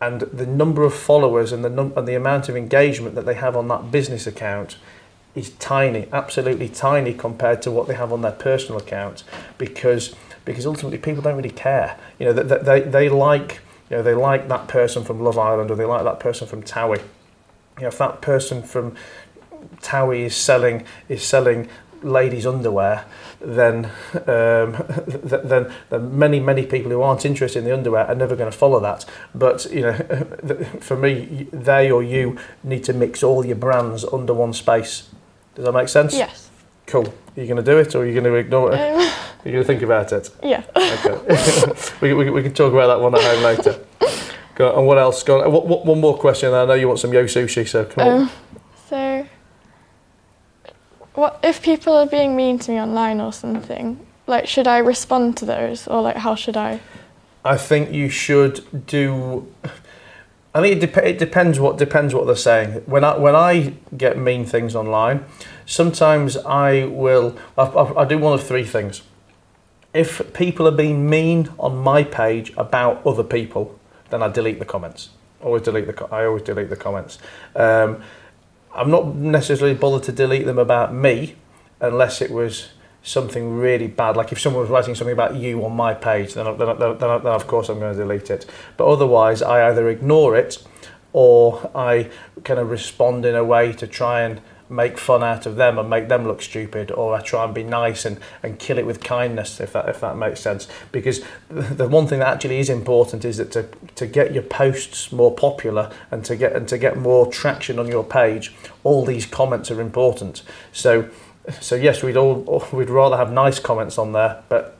and 0.03 0.21
the 0.21 0.45
number 0.45 0.83
of 0.83 0.93
followers 0.93 1.51
and 1.51 1.63
the 1.63 1.69
num- 1.69 1.93
and 1.95 2.07
the 2.07 2.15
amount 2.15 2.49
of 2.49 2.57
engagement 2.57 3.15
that 3.15 3.25
they 3.25 3.35
have 3.35 3.55
on 3.55 3.67
that 3.69 3.89
business 3.91 4.27
account 4.27 4.77
is 5.35 5.51
tiny, 5.51 6.07
absolutely 6.11 6.69
tiny 6.69 7.13
compared 7.13 7.61
to 7.61 7.71
what 7.71 7.87
they 7.87 7.95
have 7.95 8.11
on 8.11 8.21
their 8.21 8.31
personal 8.31 8.79
account 8.79 9.23
because 9.57 10.13
because 10.45 10.65
ultimately 10.65 10.97
people 10.97 11.23
don't 11.23 11.37
really 11.37 11.49
care. 11.49 11.97
You 12.19 12.25
know, 12.27 12.33
they, 12.33 12.57
they, 12.57 12.81
they 12.81 13.09
like 13.09 13.61
you 13.89 13.97
know 13.97 14.03
they 14.03 14.13
like 14.13 14.49
that 14.49 14.67
person 14.67 15.03
from 15.03 15.21
Love 15.21 15.37
Island 15.37 15.71
or 15.71 15.75
they 15.75 15.85
like 15.85 16.03
that 16.03 16.19
person 16.19 16.47
from 16.47 16.63
Towie. 16.63 16.99
You 17.77 17.83
know, 17.83 17.87
if 17.87 17.97
that 17.97 18.21
person 18.21 18.61
from 18.61 18.95
Towie 19.77 20.25
is 20.25 20.35
selling 20.35 20.83
is 21.07 21.23
selling 21.23 21.69
ladies' 22.03 22.45
underwear, 22.45 23.05
then, 23.41 23.85
um, 24.27 24.83
then, 25.07 25.73
then 25.89 26.17
many, 26.17 26.39
many 26.39 26.65
people 26.65 26.91
who 26.91 27.01
aren't 27.01 27.25
interested 27.25 27.59
in 27.59 27.65
the 27.65 27.73
underwear 27.73 28.05
are 28.07 28.15
never 28.15 28.35
going 28.35 28.51
to 28.51 28.57
follow 28.57 28.79
that. 28.79 29.05
But, 29.33 29.71
you 29.71 29.81
know, 29.81 29.93
for 30.79 30.97
me, 30.97 31.47
they 31.51 31.91
or 31.91 32.03
you 32.03 32.37
need 32.63 32.83
to 32.85 32.93
mix 32.93 33.23
all 33.23 33.45
your 33.45 33.55
brands 33.55 34.05
under 34.05 34.33
one 34.33 34.53
space. 34.53 35.09
Does 35.55 35.65
that 35.65 35.71
make 35.71 35.89
sense? 35.89 36.13
Yes. 36.13 36.49
Cool. 36.87 37.07
Are 37.07 37.41
you 37.41 37.47
going 37.47 37.57
to 37.57 37.63
do 37.63 37.77
it 37.77 37.95
or 37.95 38.03
are 38.03 38.05
you 38.05 38.13
going 38.13 38.25
to 38.25 38.35
ignore 38.35 38.73
it? 38.73 38.79
Um, 38.79 38.99
are 38.99 39.45
you 39.45 39.51
going 39.51 39.63
to 39.63 39.63
think 39.63 39.81
about 39.81 40.11
it? 40.11 40.29
Yeah. 40.43 40.63
Okay. 40.75 41.73
we, 42.01 42.13
we, 42.13 42.29
we 42.29 42.43
can 42.43 42.53
talk 42.53 42.73
about 42.73 42.87
that 42.87 42.99
one 43.01 43.15
at 43.15 43.21
home 43.21 43.43
later. 43.43 43.79
Go 44.55 44.71
on, 44.71 44.77
and 44.79 44.87
what 44.87 44.97
else? 44.97 45.23
Go 45.23 45.41
on. 45.41 45.51
What, 45.51 45.85
one 45.85 45.99
more 45.99 46.17
question. 46.17 46.53
I 46.53 46.65
know 46.65 46.73
you 46.73 46.87
want 46.87 46.99
some 46.99 47.11
yo 47.11 47.23
sushi, 47.25 47.67
so 47.67 47.85
come 47.85 48.07
um, 48.07 48.21
on. 48.21 48.29
What 51.15 51.39
if 51.43 51.61
people 51.61 51.93
are 51.93 52.07
being 52.07 52.35
mean 52.35 52.57
to 52.59 52.71
me 52.71 52.79
online 52.79 53.21
or 53.21 53.31
something? 53.31 54.05
Like, 54.25 54.47
should 54.47 54.67
I 54.67 54.79
respond 54.79 55.37
to 55.37 55.45
those, 55.45 55.87
or 55.87 56.01
like, 56.01 56.17
how 56.17 56.35
should 56.35 56.57
I? 56.57 56.79
I 57.45 57.57
think 57.57 57.91
you 57.91 58.09
should 58.09 58.87
do. 58.87 59.51
I 60.55 60.61
think 60.61 60.77
it, 60.77 60.79
dep- 60.79 61.03
it 61.03 61.17
depends 61.19 61.59
what 61.59 61.77
depends 61.77 62.13
what 62.13 62.25
they're 62.25 62.35
saying. 62.35 62.83
When 62.85 63.03
I 63.03 63.17
when 63.17 63.35
I 63.35 63.73
get 63.97 64.17
mean 64.17 64.45
things 64.45 64.75
online, 64.75 65.25
sometimes 65.65 66.37
I 66.37 66.85
will. 66.85 67.37
I, 67.57 67.63
I, 67.63 68.01
I 68.01 68.05
do 68.05 68.17
one 68.17 68.33
of 68.33 68.43
three 68.43 68.65
things. 68.65 69.01
If 69.93 70.33
people 70.33 70.67
are 70.67 70.71
being 70.71 71.07
mean 71.07 71.49
on 71.59 71.77
my 71.77 72.03
page 72.03 72.53
about 72.57 73.05
other 73.05 73.23
people, 73.23 73.79
then 74.09 74.23
I 74.23 74.29
delete 74.29 74.57
the 74.57 74.65
comments. 74.65 75.09
Always 75.41 75.63
delete 75.63 75.85
the. 75.85 76.05
I 76.11 76.25
always 76.25 76.43
delete 76.43 76.69
the 76.69 76.75
comments. 76.75 77.19
Um, 77.55 78.01
I'm 78.73 78.89
not 78.89 79.15
necessarily 79.15 79.75
bothered 79.75 80.03
to 80.03 80.11
delete 80.11 80.45
them 80.45 80.57
about 80.57 80.93
me 80.93 81.35
unless 81.79 82.21
it 82.21 82.31
was 82.31 82.69
something 83.03 83.57
really 83.57 83.87
bad. 83.87 84.15
Like 84.15 84.31
if 84.31 84.39
someone 84.39 84.61
was 84.61 84.69
writing 84.69 84.95
something 84.95 85.13
about 85.13 85.35
you 85.35 85.63
on 85.65 85.73
my 85.73 85.93
page, 85.93 86.33
then, 86.33 86.45
then, 86.57 86.79
then, 86.79 86.97
then, 86.99 87.11
of 87.11 87.47
course 87.47 87.69
I'm 87.69 87.79
going 87.79 87.93
to 87.93 87.99
delete 87.99 88.29
it. 88.29 88.45
But 88.77 88.87
otherwise, 88.87 89.41
I 89.41 89.69
either 89.69 89.89
ignore 89.89 90.35
it 90.35 90.63
or 91.11 91.69
I 91.75 92.09
kind 92.43 92.59
of 92.59 92.71
respond 92.71 93.25
in 93.25 93.35
a 93.35 93.43
way 93.43 93.73
to 93.73 93.85
try 93.85 94.21
and 94.21 94.41
make 94.73 94.97
fun 94.97 95.23
out 95.23 95.45
of 95.45 95.55
them 95.55 95.77
and 95.77 95.89
make 95.89 96.07
them 96.07 96.27
look 96.27 96.41
stupid 96.41 96.91
or 96.91 97.15
I 97.15 97.21
try 97.21 97.45
and 97.45 97.53
be 97.53 97.63
nice 97.63 98.05
and, 98.05 98.19
and 98.41 98.57
kill 98.57 98.77
it 98.79 98.85
with 98.85 99.03
kindness 99.03 99.59
if 99.59 99.73
that 99.73 99.87
if 99.87 99.99
that 100.01 100.17
makes 100.17 100.39
sense. 100.39 100.67
Because 100.91 101.23
the 101.49 101.87
one 101.87 102.07
thing 102.07 102.19
that 102.19 102.27
actually 102.27 102.59
is 102.59 102.69
important 102.69 103.23
is 103.23 103.37
that 103.37 103.51
to, 103.51 103.67
to 103.95 104.07
get 104.07 104.33
your 104.33 104.43
posts 104.43 105.11
more 105.11 105.33
popular 105.33 105.91
and 106.11 106.25
to 106.25 106.35
get 106.35 106.55
and 106.55 106.67
to 106.67 106.77
get 106.77 106.97
more 106.97 107.31
traction 107.31 107.77
on 107.79 107.87
your 107.87 108.03
page 108.03 108.53
all 108.83 109.05
these 109.05 109.25
comments 109.25 109.69
are 109.69 109.79
important. 109.79 110.41
So 110.71 111.09
so 111.61 111.75
yes 111.75 112.01
we'd 112.01 112.17
all 112.17 112.65
we'd 112.73 112.89
rather 112.89 113.17
have 113.17 113.31
nice 113.31 113.59
comments 113.59 113.97
on 113.97 114.13
there 114.13 114.43
but 114.49 114.77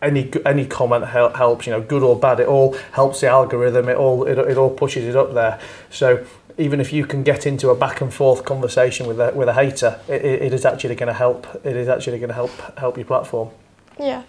any 0.00 0.30
any 0.46 0.64
comment 0.64 1.06
helps 1.06 1.66
you 1.66 1.72
know 1.72 1.80
good 1.80 2.02
or 2.02 2.18
bad 2.18 2.38
it 2.38 2.46
all 2.46 2.76
helps 2.92 3.20
the 3.20 3.26
algorithm 3.26 3.88
it 3.88 3.96
all 3.96 4.24
it, 4.24 4.38
it 4.38 4.56
all 4.56 4.70
pushes 4.70 5.04
it 5.04 5.16
up 5.16 5.34
there. 5.34 5.60
So 5.90 6.24
even 6.58 6.80
if 6.80 6.92
you 6.92 7.06
can 7.06 7.22
get 7.22 7.46
into 7.46 7.70
a 7.70 7.74
back 7.74 8.00
and 8.00 8.12
forth 8.12 8.44
conversation 8.44 9.06
with 9.06 9.20
a 9.20 9.32
with 9.32 9.48
a 9.48 9.54
hater, 9.54 10.00
it, 10.08 10.24
it 10.24 10.52
is 10.52 10.64
actually 10.64 10.96
going 10.96 11.06
to 11.06 11.14
help. 11.14 11.46
It 11.64 11.76
is 11.76 11.88
actually 11.88 12.18
going 12.18 12.28
to 12.28 12.34
help 12.34 12.50
help 12.78 12.96
your 12.96 13.06
platform. 13.06 13.50
Yeah. 13.98 14.24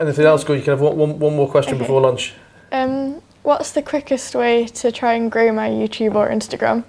Anything 0.00 0.24
else? 0.24 0.42
Good. 0.42 0.58
You 0.58 0.64
can 0.64 0.72
have 0.72 0.80
one, 0.80 0.96
one, 0.96 1.18
one 1.18 1.36
more 1.36 1.48
question 1.48 1.74
okay. 1.74 1.82
before 1.82 2.00
lunch. 2.00 2.34
Um, 2.72 3.22
what's 3.42 3.72
the 3.72 3.82
quickest 3.82 4.34
way 4.34 4.66
to 4.66 4.90
try 4.90 5.12
and 5.12 5.30
grow 5.30 5.52
my 5.52 5.68
YouTube 5.68 6.14
or 6.14 6.28
Instagram? 6.28 6.84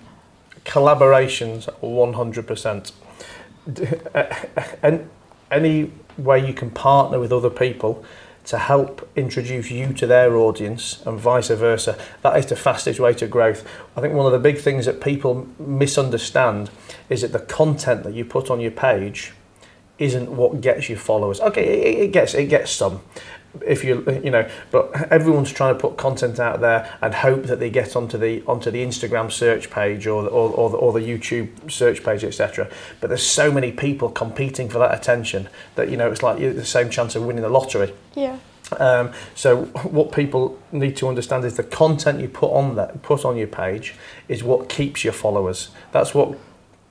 Collaborations, 0.66 1.66
one 1.82 2.14
hundred 2.14 2.48
percent. 2.48 2.94
And 4.82 5.10
any 5.52 5.92
way 6.18 6.46
you 6.46 6.54
can 6.54 6.70
partner 6.70 7.20
with 7.20 7.34
other 7.34 7.50
people 7.50 8.04
to 8.46 8.58
help 8.58 9.10
introduce 9.16 9.72
you 9.72 9.94
to 9.94 10.06
their 10.06 10.36
audience 10.36 11.02
and 11.06 11.20
vice 11.20 11.50
versa. 11.50 11.98
That 12.22 12.38
is 12.38 12.46
the 12.46 12.56
fastest 12.56 13.00
way 13.00 13.14
to 13.14 13.28
growth. 13.28 13.66
I 13.96 14.02
think 14.02 14.14
one 14.14 14.26
of 14.26 14.34
the 14.34 14.40
big 14.40 14.60
things 14.60 14.86
that 14.86 15.02
people 15.02 15.48
misunderstand 15.58 16.70
is 17.10 17.22
that 17.22 17.32
the 17.32 17.40
content 17.40 18.04
that 18.04 18.14
you 18.14 18.26
put 18.26 18.50
on 18.50 18.60
your 18.60 18.72
page 18.72 19.34
isn't 19.98 20.36
what 20.36 20.60
gets 20.62 20.90
you 20.90 20.98
followers. 20.98 21.40
Okay, 21.40 21.64
it, 21.64 22.00
it 22.06 22.12
gets 22.12 22.34
it 22.34 22.48
gets 22.48 22.72
some, 22.72 23.02
if 23.66 23.84
you 23.84 24.04
you 24.24 24.32
know 24.32 24.50
but 24.72 25.12
everyone's 25.12 25.52
trying 25.52 25.74
to 25.74 25.80
put 25.80 25.96
content 25.96 26.40
out 26.40 26.60
there 26.62 26.92
and 27.02 27.14
hope 27.14 27.44
that 27.44 27.60
they 27.60 27.70
get 27.70 27.96
onto 27.96 28.18
the 28.18 28.44
onto 28.48 28.72
the 28.72 28.84
Instagram 28.84 29.32
search 29.32 29.70
page 29.70 30.08
or 30.08 30.24
or, 30.28 30.50
or, 30.52 30.70
the, 30.70 30.78
or 30.78 30.94
the 30.94 31.00
YouTube 31.00 31.72
search 31.72 32.04
page 32.04 32.24
etc 32.24 32.70
but 33.00 33.08
there's 33.08 33.26
so 33.26 33.52
many 33.52 33.72
people 33.72 34.10
competing 34.10 34.70
for 34.70 34.80
that 34.80 34.94
attention 34.94 35.48
that 35.76 35.90
you 35.90 35.98
know 35.98 36.12
it's 36.12 36.24
like 36.24 36.40
the 36.40 36.66
same 36.66 36.90
chance 36.90 37.16
of 37.16 37.24
winning 37.24 37.44
the 37.44 37.50
lottery. 37.50 37.94
Yeah. 38.16 38.38
Um, 38.80 39.12
so 39.36 39.66
what 39.66 40.12
people 40.12 40.58
need 40.72 40.96
to 40.98 41.08
understand 41.08 41.46
is 41.46 41.58
the 41.58 41.64
content 41.64 42.20
you 42.20 42.28
put 42.28 42.52
on 42.52 42.76
that 42.76 43.02
put 43.02 43.26
on 43.26 43.38
your 43.38 43.48
page 43.48 43.94
is 44.28 44.44
what 44.44 44.70
keeps 44.70 45.04
your 45.04 45.14
followers. 45.14 45.70
That's 45.92 46.14
what 46.14 46.38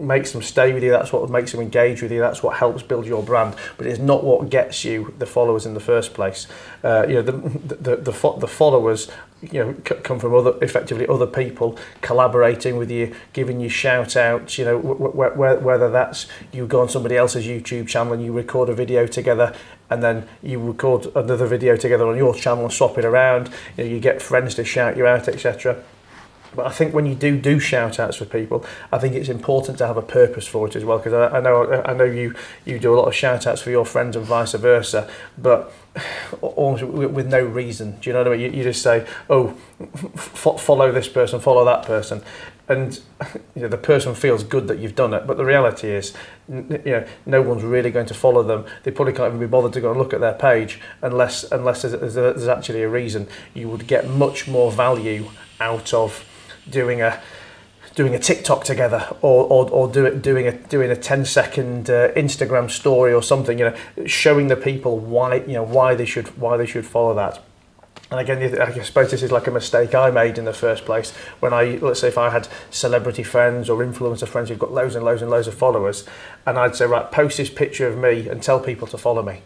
makes 0.02 0.32
them 0.32 0.42
stay 0.42 0.72
with 0.72 0.82
you. 0.82 0.90
That's 0.90 1.12
what 1.12 1.28
makes 1.30 1.52
them 1.52 1.60
engage 1.60 2.02
with 2.02 2.12
you. 2.12 2.20
That's 2.20 2.42
what 2.42 2.56
helps 2.56 2.82
build 2.82 3.06
your 3.06 3.22
brand. 3.22 3.54
But 3.76 3.86
it's 3.86 3.98
not 3.98 4.24
what 4.24 4.50
gets 4.50 4.84
you 4.84 5.14
the 5.18 5.26
followers 5.26 5.66
in 5.66 5.74
the 5.74 5.80
first 5.80 6.14
place. 6.14 6.46
Uh, 6.82 7.06
you 7.08 7.14
know, 7.14 7.22
the 7.22 7.32
the 7.32 7.96
the, 7.96 8.12
fo- 8.12 8.38
the 8.38 8.48
followers 8.48 9.10
you 9.50 9.64
know 9.64 9.74
c- 9.86 9.96
come 10.02 10.18
from 10.18 10.34
other 10.34 10.54
effectively 10.62 11.06
other 11.08 11.26
people 11.26 11.76
collaborating 12.00 12.76
with 12.76 12.90
you 12.90 13.12
giving 13.32 13.60
you 13.60 13.68
shout 13.68 14.16
outs 14.16 14.56
you 14.56 14.64
know 14.64 14.78
whether 14.78 15.90
that's 15.90 16.28
you 16.52 16.66
go 16.66 16.80
on 16.80 16.88
somebody 16.88 17.16
else's 17.16 17.44
YouTube 17.44 17.88
channel 17.88 18.12
and 18.12 18.24
you 18.24 18.32
record 18.32 18.68
a 18.68 18.74
video 18.74 19.06
together 19.06 19.54
and 19.90 20.02
then 20.02 20.28
you 20.42 20.60
record 20.60 21.06
another 21.16 21.46
video 21.46 21.76
together 21.76 22.06
on 22.06 22.16
your 22.16 22.34
channel 22.34 22.64
and 22.64 22.72
swap 22.72 22.96
it 22.98 23.04
around 23.04 23.50
you, 23.76 23.84
know, 23.84 23.90
you 23.90 23.98
get 23.98 24.22
friends 24.22 24.54
to 24.54 24.64
shout 24.64 24.96
you 24.96 25.06
out 25.06 25.26
etc 25.26 25.82
But 26.54 26.66
I 26.66 26.70
think 26.70 26.94
when 26.94 27.06
you 27.06 27.14
do 27.14 27.38
do 27.38 27.58
shout 27.58 27.98
outs 27.98 28.16
for 28.16 28.24
people, 28.24 28.64
I 28.90 28.98
think 28.98 29.14
it's 29.14 29.28
important 29.28 29.78
to 29.78 29.86
have 29.86 29.96
a 29.96 30.02
purpose 30.02 30.46
for 30.46 30.66
it 30.66 30.76
as 30.76 30.84
well. 30.84 30.98
Because 30.98 31.12
I, 31.12 31.38
I 31.38 31.40
know 31.40 31.82
I 31.84 31.94
know 31.94 32.04
you 32.04 32.34
you 32.64 32.78
do 32.78 32.94
a 32.94 32.96
lot 32.96 33.08
of 33.08 33.14
shout 33.14 33.46
outs 33.46 33.62
for 33.62 33.70
your 33.70 33.86
friends 33.86 34.16
and 34.16 34.24
vice 34.24 34.52
versa, 34.52 35.08
but 35.38 35.72
almost 36.40 36.84
with 36.84 37.26
no 37.26 37.42
reason. 37.42 37.98
Do 38.00 38.10
you 38.10 38.14
know 38.14 38.20
what 38.20 38.28
I 38.28 38.36
mean? 38.36 38.52
You, 38.52 38.58
you 38.58 38.62
just 38.64 38.82
say, 38.82 39.06
"Oh, 39.30 39.56
f- 40.14 40.60
follow 40.60 40.92
this 40.92 41.08
person, 41.08 41.40
follow 41.40 41.64
that 41.64 41.84
person," 41.84 42.22
and 42.68 43.00
you 43.54 43.62
know, 43.62 43.68
the 43.68 43.78
person 43.78 44.14
feels 44.14 44.44
good 44.44 44.68
that 44.68 44.78
you've 44.78 44.94
done 44.94 45.14
it. 45.14 45.26
But 45.26 45.36
the 45.36 45.44
reality 45.44 45.88
is, 45.88 46.14
you 46.48 46.80
know, 46.84 47.06
no 47.26 47.42
one's 47.42 47.62
really 47.62 47.90
going 47.90 48.06
to 48.06 48.14
follow 48.14 48.42
them. 48.42 48.66
They 48.82 48.90
probably 48.90 49.14
can't 49.14 49.28
even 49.28 49.40
be 49.40 49.46
bothered 49.46 49.72
to 49.74 49.80
go 49.80 49.90
and 49.90 49.98
look 49.98 50.12
at 50.12 50.20
their 50.20 50.34
page 50.34 50.80
unless 51.00 51.50
unless 51.50 51.82
there's, 51.82 52.14
there's 52.14 52.48
actually 52.48 52.82
a 52.82 52.88
reason. 52.88 53.28
You 53.54 53.68
would 53.68 53.86
get 53.86 54.08
much 54.08 54.48
more 54.48 54.70
value 54.70 55.30
out 55.60 55.94
of 55.94 56.26
doing 56.68 57.02
a 57.02 57.20
doing 57.94 58.14
a 58.14 58.18
TikTok 58.18 58.64
together 58.64 59.06
or, 59.20 59.44
or, 59.44 59.70
or 59.70 59.88
do 59.88 60.06
it, 60.06 60.22
doing 60.22 60.46
a 60.46 60.52
doing 60.52 60.90
a 60.90 60.96
10 60.96 61.24
second 61.26 61.90
uh, 61.90 62.10
Instagram 62.12 62.70
story 62.70 63.12
or 63.12 63.22
something 63.22 63.58
you 63.58 63.66
know 63.66 64.06
showing 64.06 64.48
the 64.48 64.56
people 64.56 64.98
why 64.98 65.36
you 65.36 65.52
know 65.52 65.62
why 65.62 65.94
they 65.94 66.06
should 66.06 66.28
why 66.38 66.56
they 66.56 66.66
should 66.66 66.86
follow 66.86 67.14
that 67.14 67.42
and 68.12 68.20
again, 68.20 68.60
I 68.60 68.70
suppose 68.82 69.10
this 69.10 69.22
is 69.22 69.32
like 69.32 69.46
a 69.46 69.50
mistake 69.50 69.94
I 69.94 70.10
made 70.10 70.36
in 70.36 70.44
the 70.44 70.52
first 70.52 70.84
place. 70.84 71.12
When 71.40 71.54
I, 71.54 71.78
let's 71.80 72.00
say, 72.00 72.08
if 72.08 72.18
I 72.18 72.28
had 72.28 72.46
celebrity 72.70 73.22
friends 73.22 73.70
or 73.70 73.82
influencer 73.82 74.28
friends 74.28 74.50
who've 74.50 74.58
got 74.58 74.70
loads 74.70 74.94
and 74.94 75.02
loads 75.02 75.22
and 75.22 75.30
loads 75.30 75.48
of 75.48 75.54
followers, 75.54 76.06
and 76.44 76.58
I'd 76.58 76.76
say, 76.76 76.84
right, 76.84 77.10
post 77.10 77.38
this 77.38 77.48
picture 77.48 77.88
of 77.88 77.96
me 77.96 78.28
and 78.28 78.42
tell 78.42 78.60
people 78.60 78.86
to 78.88 78.98
follow 78.98 79.22
me. 79.22 79.40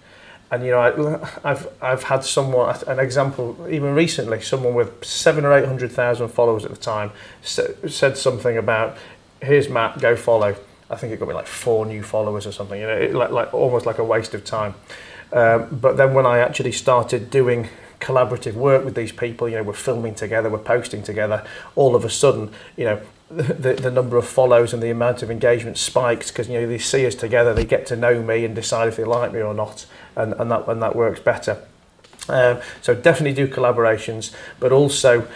And 0.50 0.64
you 0.64 0.70
know, 0.70 0.78
I, 0.78 1.50
I've 1.50 1.68
I've 1.82 2.02
had 2.04 2.24
someone 2.24 2.74
an 2.86 3.00
example 3.00 3.56
even 3.68 3.94
recently, 3.94 4.40
someone 4.40 4.74
with 4.74 5.04
seven 5.04 5.44
or 5.44 5.52
eight 5.52 5.66
hundred 5.66 5.90
thousand 5.90 6.28
followers 6.28 6.64
at 6.64 6.70
the 6.70 6.76
time 6.76 7.10
said 7.42 8.16
something 8.16 8.56
about, 8.56 8.96
"Here's 9.42 9.68
Matt, 9.68 9.98
go 10.00 10.14
follow." 10.14 10.56
I 10.88 10.94
think 10.94 11.12
it 11.12 11.18
got 11.18 11.28
me 11.28 11.34
like 11.34 11.48
four 11.48 11.84
new 11.84 12.02
followers 12.02 12.46
or 12.46 12.52
something. 12.52 12.80
You 12.80 12.86
know, 12.86 12.96
it, 12.96 13.14
like, 13.14 13.30
like 13.30 13.52
almost 13.52 13.86
like 13.86 13.98
a 13.98 14.04
waste 14.04 14.34
of 14.34 14.44
time. 14.44 14.74
Um, 15.32 15.66
but 15.72 15.96
then 15.96 16.14
when 16.14 16.26
I 16.26 16.38
actually 16.38 16.70
started 16.70 17.30
doing 17.30 17.68
collaborative 18.00 18.54
work 18.54 18.84
with 18.84 18.94
these 18.94 19.10
people, 19.10 19.48
you 19.48 19.56
know, 19.56 19.64
we're 19.64 19.72
filming 19.72 20.14
together, 20.14 20.48
we're 20.48 20.58
posting 20.58 21.02
together, 21.02 21.44
all 21.74 21.96
of 21.96 22.04
a 22.04 22.10
sudden, 22.10 22.52
you 22.76 22.84
know, 22.84 23.00
the, 23.30 23.74
the 23.74 23.90
number 23.90 24.16
of 24.16 24.26
follows 24.26 24.72
and 24.72 24.82
the 24.82 24.90
amount 24.90 25.22
of 25.22 25.30
engagement 25.30 25.78
spikes 25.78 26.30
because 26.30 26.48
you 26.48 26.60
know 26.60 26.66
they 26.66 26.78
see 26.78 27.06
us 27.06 27.14
together, 27.14 27.52
they 27.52 27.64
get 27.64 27.86
to 27.86 27.96
know 27.96 28.22
me 28.22 28.44
and 28.44 28.54
decide 28.54 28.88
if 28.88 28.96
they 28.96 29.04
like 29.04 29.32
me 29.32 29.40
or 29.40 29.54
not, 29.54 29.86
and, 30.14 30.32
and 30.34 30.50
that 30.50 30.68
and 30.68 30.80
that 30.82 30.94
works 30.94 31.20
better. 31.20 31.62
Um, 32.28 32.60
so 32.82 32.94
definitely 32.94 33.34
do 33.34 33.52
collaborations, 33.52 34.34
but 34.58 34.72
also 34.72 35.26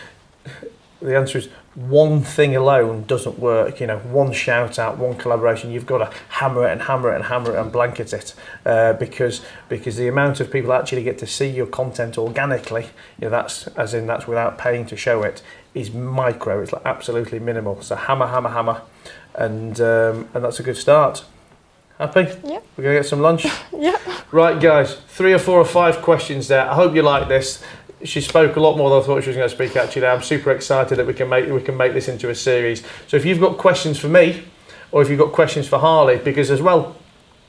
the 1.00 1.16
answer 1.16 1.38
is 1.38 1.48
one 1.74 2.20
thing 2.20 2.56
alone 2.56 3.04
doesn't 3.04 3.38
work. 3.38 3.80
You 3.80 3.86
know, 3.86 3.98
one 3.98 4.32
shout 4.32 4.78
out, 4.78 4.98
one 4.98 5.16
collaboration. 5.16 5.70
You've 5.70 5.86
got 5.86 5.98
to 5.98 6.16
hammer 6.28 6.66
it 6.66 6.72
and 6.72 6.82
hammer 6.82 7.12
it 7.12 7.16
and 7.16 7.24
hammer 7.24 7.54
it 7.54 7.60
and 7.60 7.72
blanket 7.72 8.12
it 8.12 8.34
uh, 8.66 8.92
because 8.94 9.40
because 9.68 9.96
the 9.96 10.08
amount 10.08 10.40
of 10.40 10.50
people 10.50 10.72
actually 10.72 11.02
get 11.04 11.18
to 11.18 11.26
see 11.26 11.48
your 11.48 11.66
content 11.66 12.18
organically. 12.18 12.86
You 13.18 13.26
know, 13.26 13.30
that's 13.30 13.66
as 13.68 13.94
in 13.94 14.06
that's 14.06 14.26
without 14.26 14.58
paying 14.58 14.84
to 14.86 14.96
show 14.96 15.22
it 15.22 15.42
is 15.74 15.92
micro. 15.92 16.62
It's 16.62 16.72
like 16.72 16.82
absolutely 16.84 17.38
minimal. 17.38 17.80
So 17.82 17.96
hammer, 17.96 18.26
hammer, 18.26 18.50
hammer, 18.50 18.82
and 19.34 19.80
um, 19.80 20.28
and 20.34 20.44
that's 20.44 20.60
a 20.60 20.62
good 20.62 20.76
start. 20.76 21.24
Happy? 21.98 22.22
Yep. 22.44 22.66
We're 22.76 22.84
gonna 22.84 22.96
get 22.96 23.06
some 23.06 23.20
lunch. 23.20 23.46
yep. 23.72 24.00
Right, 24.32 24.60
guys. 24.60 24.96
Three 25.08 25.32
or 25.32 25.38
four 25.38 25.58
or 25.58 25.64
five 25.64 26.02
questions 26.02 26.48
there. 26.48 26.68
I 26.68 26.74
hope 26.74 26.94
you 26.94 27.02
like 27.02 27.28
this 27.28 27.62
she 28.02 28.20
spoke 28.20 28.56
a 28.56 28.60
lot 28.60 28.76
more 28.76 28.90
than 28.90 29.00
I 29.00 29.02
thought 29.02 29.22
she 29.22 29.30
was 29.30 29.36
going 29.36 29.48
to 29.48 29.54
speak. 29.54 29.76
Actually, 29.76 30.02
now 30.02 30.14
I'm 30.14 30.22
super 30.22 30.50
excited 30.50 30.96
that 30.96 31.06
we 31.06 31.14
can 31.14 31.28
make 31.28 31.50
we 31.50 31.60
can 31.60 31.76
make 31.76 31.92
this 31.92 32.08
into 32.08 32.30
a 32.30 32.34
series. 32.34 32.82
So 33.08 33.16
if 33.16 33.24
you've 33.24 33.40
got 33.40 33.58
questions 33.58 33.98
for 33.98 34.08
me, 34.08 34.44
or 34.92 35.02
if 35.02 35.08
you've 35.08 35.18
got 35.18 35.32
questions 35.32 35.68
for 35.68 35.78
Harlie, 35.78 36.18
because 36.18 36.50
as 36.50 36.62
well 36.62 36.96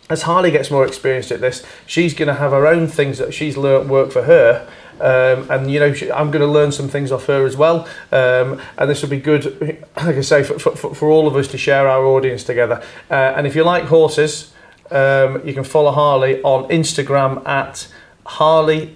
as 0.09 0.23
Harlie 0.23 0.51
gets 0.51 0.69
more 0.69 0.85
experienced 0.85 1.31
at 1.31 1.41
this, 1.41 1.65
she's 1.85 2.13
going 2.13 2.27
to 2.27 2.33
have 2.33 2.51
her 2.51 2.67
own 2.67 2.87
things 2.87 3.17
that 3.17 3.33
she's 3.33 3.55
learnt 3.55 3.87
work 3.87 4.11
for 4.11 4.23
her. 4.23 4.69
Um, 4.99 5.49
and 5.49 5.71
you 5.71 5.79
know 5.79 5.93
I'm 6.13 6.29
going 6.31 6.41
to 6.41 6.47
learn 6.47 6.71
some 6.71 6.87
things 6.87 7.11
off 7.11 7.25
her 7.25 7.45
as 7.45 7.57
well, 7.57 7.87
um, 8.11 8.61
and 8.77 8.89
this 8.89 9.01
will 9.01 9.09
be 9.09 9.19
good, 9.19 9.59
like 9.97 10.15
I 10.15 10.21
say, 10.21 10.43
for, 10.43 10.59
for, 10.59 10.93
for 10.93 11.09
all 11.09 11.27
of 11.27 11.35
us 11.35 11.47
to 11.49 11.57
share 11.57 11.87
our 11.87 12.05
audience 12.05 12.43
together. 12.43 12.83
Uh, 13.09 13.33
and 13.35 13.47
if 13.47 13.55
you 13.55 13.63
like 13.63 13.85
horses, 13.85 14.53
um, 14.91 15.45
you 15.47 15.53
can 15.53 15.63
follow 15.63 15.91
Harlie 15.91 16.41
on 16.43 16.69
Instagram 16.69 17.47
at 17.47 17.87
Harlie 18.25 18.93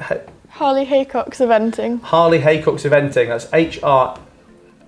Harlie 0.55 0.85
Haycox 0.85 1.41
Eventing. 1.41 2.01
Harlie 2.01 2.39
Haycox 2.39 2.89
Eventing. 2.89 3.27
That's 3.27 3.51
H 3.51 3.77
R 3.83 4.17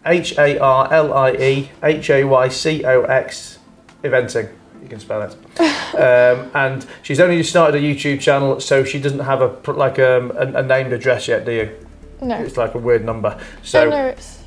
H 0.05 0.37
A 0.37 0.57
R 0.59 0.93
L 0.93 1.13
I 1.13 1.31
E 1.31 1.71
H 1.83 2.09
A 2.09 2.23
Y 2.23 2.47
C 2.47 2.85
O 2.85 3.01
X 3.03 3.59
Eventing. 4.03 4.49
You 4.87 4.91
can 4.91 4.99
spell 5.01 5.21
it. 5.21 5.33
um, 5.95 6.49
and 6.53 6.87
she's 7.03 7.19
only 7.19 7.39
just 7.39 7.49
started 7.49 7.83
a 7.83 7.85
YouTube 7.85 8.21
channel, 8.21 8.61
so 8.61 8.85
she 8.85 9.01
doesn't 9.01 9.19
have 9.19 9.41
a 9.41 9.71
like 9.73 9.99
um, 9.99 10.31
a, 10.31 10.59
a 10.59 10.63
named 10.63 10.93
address 10.93 11.27
yet, 11.27 11.43
do 11.43 11.51
you? 11.51 11.85
No. 12.21 12.37
It's 12.37 12.55
like 12.55 12.73
a 12.73 12.77
weird 12.77 13.03
number. 13.03 13.37
So 13.63 13.81
oh, 13.81 13.89
no, 13.89 14.05
it's 14.05 14.43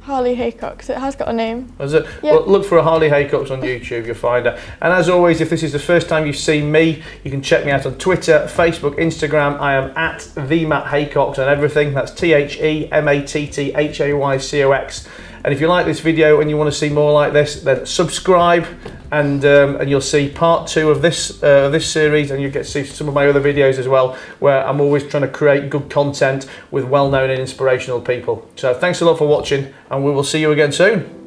Harlie 0.00 0.34
Haycox. 0.34 0.88
It 0.88 0.96
has 0.96 1.14
got 1.14 1.28
a 1.28 1.32
name. 1.34 1.70
Is 1.78 1.92
it? 1.92 2.04
Yep. 2.04 2.22
Well, 2.22 2.46
look 2.46 2.64
for 2.64 2.78
a 2.78 2.82
Harlie 2.82 3.10
Haycox 3.10 3.50
on 3.50 3.60
YouTube. 3.60 4.06
You'll 4.06 4.14
find 4.14 4.46
her. 4.46 4.58
And 4.80 4.94
as 4.94 5.10
always, 5.10 5.42
if 5.42 5.50
this 5.50 5.62
is 5.62 5.72
the 5.72 5.78
first 5.78 6.08
time 6.08 6.26
you've 6.26 6.38
seen 6.38 6.72
me, 6.72 7.02
you 7.22 7.30
can 7.30 7.42
check 7.42 7.66
me 7.66 7.70
out 7.70 7.84
on 7.84 7.98
Twitter, 7.98 8.48
Facebook, 8.50 8.94
Instagram. 8.94 9.60
I 9.60 9.74
am 9.74 9.94
at 9.94 10.26
the 10.48 10.64
Matt 10.64 10.86
Haycox 10.86 11.38
on 11.38 11.50
everything. 11.50 11.92
That's 11.92 12.12
T 12.12 12.32
H 12.32 12.58
E 12.60 12.90
M 12.90 13.08
A 13.08 13.22
T 13.22 13.46
T 13.46 13.74
H 13.74 14.00
A 14.00 14.14
Y 14.14 14.38
C 14.38 14.64
O 14.64 14.70
X. 14.72 15.06
And 15.42 15.54
if 15.54 15.60
you 15.60 15.68
like 15.68 15.86
this 15.86 16.00
video 16.00 16.40
and 16.40 16.50
you 16.50 16.56
want 16.56 16.70
to 16.70 16.78
see 16.78 16.90
more 16.90 17.12
like 17.12 17.32
this, 17.32 17.62
then 17.62 17.86
subscribe 17.86 18.66
and 19.10 19.44
um, 19.44 19.76
and 19.76 19.90
you'll 19.90 20.00
see 20.00 20.28
part 20.28 20.68
two 20.68 20.90
of 20.90 21.02
this 21.02 21.42
uh, 21.42 21.68
this 21.70 21.90
series, 21.90 22.30
and 22.30 22.42
you 22.42 22.50
get 22.50 22.64
to 22.64 22.70
see 22.70 22.84
some 22.84 23.08
of 23.08 23.14
my 23.14 23.26
other 23.26 23.40
videos 23.40 23.78
as 23.78 23.88
well, 23.88 24.16
where 24.38 24.64
I'm 24.66 24.80
always 24.80 25.06
trying 25.06 25.22
to 25.22 25.28
create 25.28 25.70
good 25.70 25.90
content 25.90 26.46
with 26.70 26.84
well-known 26.84 27.30
and 27.30 27.40
inspirational 27.40 28.00
people. 28.00 28.48
So 28.56 28.74
thanks 28.74 29.00
a 29.00 29.04
lot 29.04 29.18
for 29.18 29.26
watching, 29.26 29.72
and 29.90 30.04
we 30.04 30.12
will 30.12 30.24
see 30.24 30.40
you 30.40 30.52
again 30.52 30.72
soon. 30.72 31.19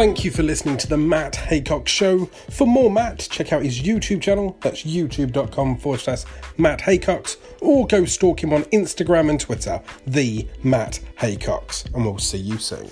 Thank 0.00 0.24
you 0.24 0.30
for 0.30 0.42
listening 0.42 0.78
to 0.78 0.86
the 0.86 0.96
Matt 0.96 1.34
Haycox 1.34 1.88
Show. 1.88 2.24
For 2.24 2.66
more 2.66 2.90
Matt, 2.90 3.28
check 3.30 3.52
out 3.52 3.62
his 3.62 3.82
YouTube 3.82 4.22
channel. 4.22 4.56
That's 4.62 4.82
youtube.com 4.82 5.76
forward 5.76 6.00
slash 6.00 6.22
Matt 6.56 6.80
Haycox. 6.80 7.36
Or 7.60 7.86
go 7.86 8.06
stalk 8.06 8.42
him 8.42 8.54
on 8.54 8.62
Instagram 8.72 9.28
and 9.28 9.38
Twitter, 9.38 9.78
the 10.06 10.48
Matt 10.62 11.00
Haycox. 11.18 11.94
And 11.94 12.06
we'll 12.06 12.16
see 12.16 12.38
you 12.38 12.56
soon. 12.56 12.88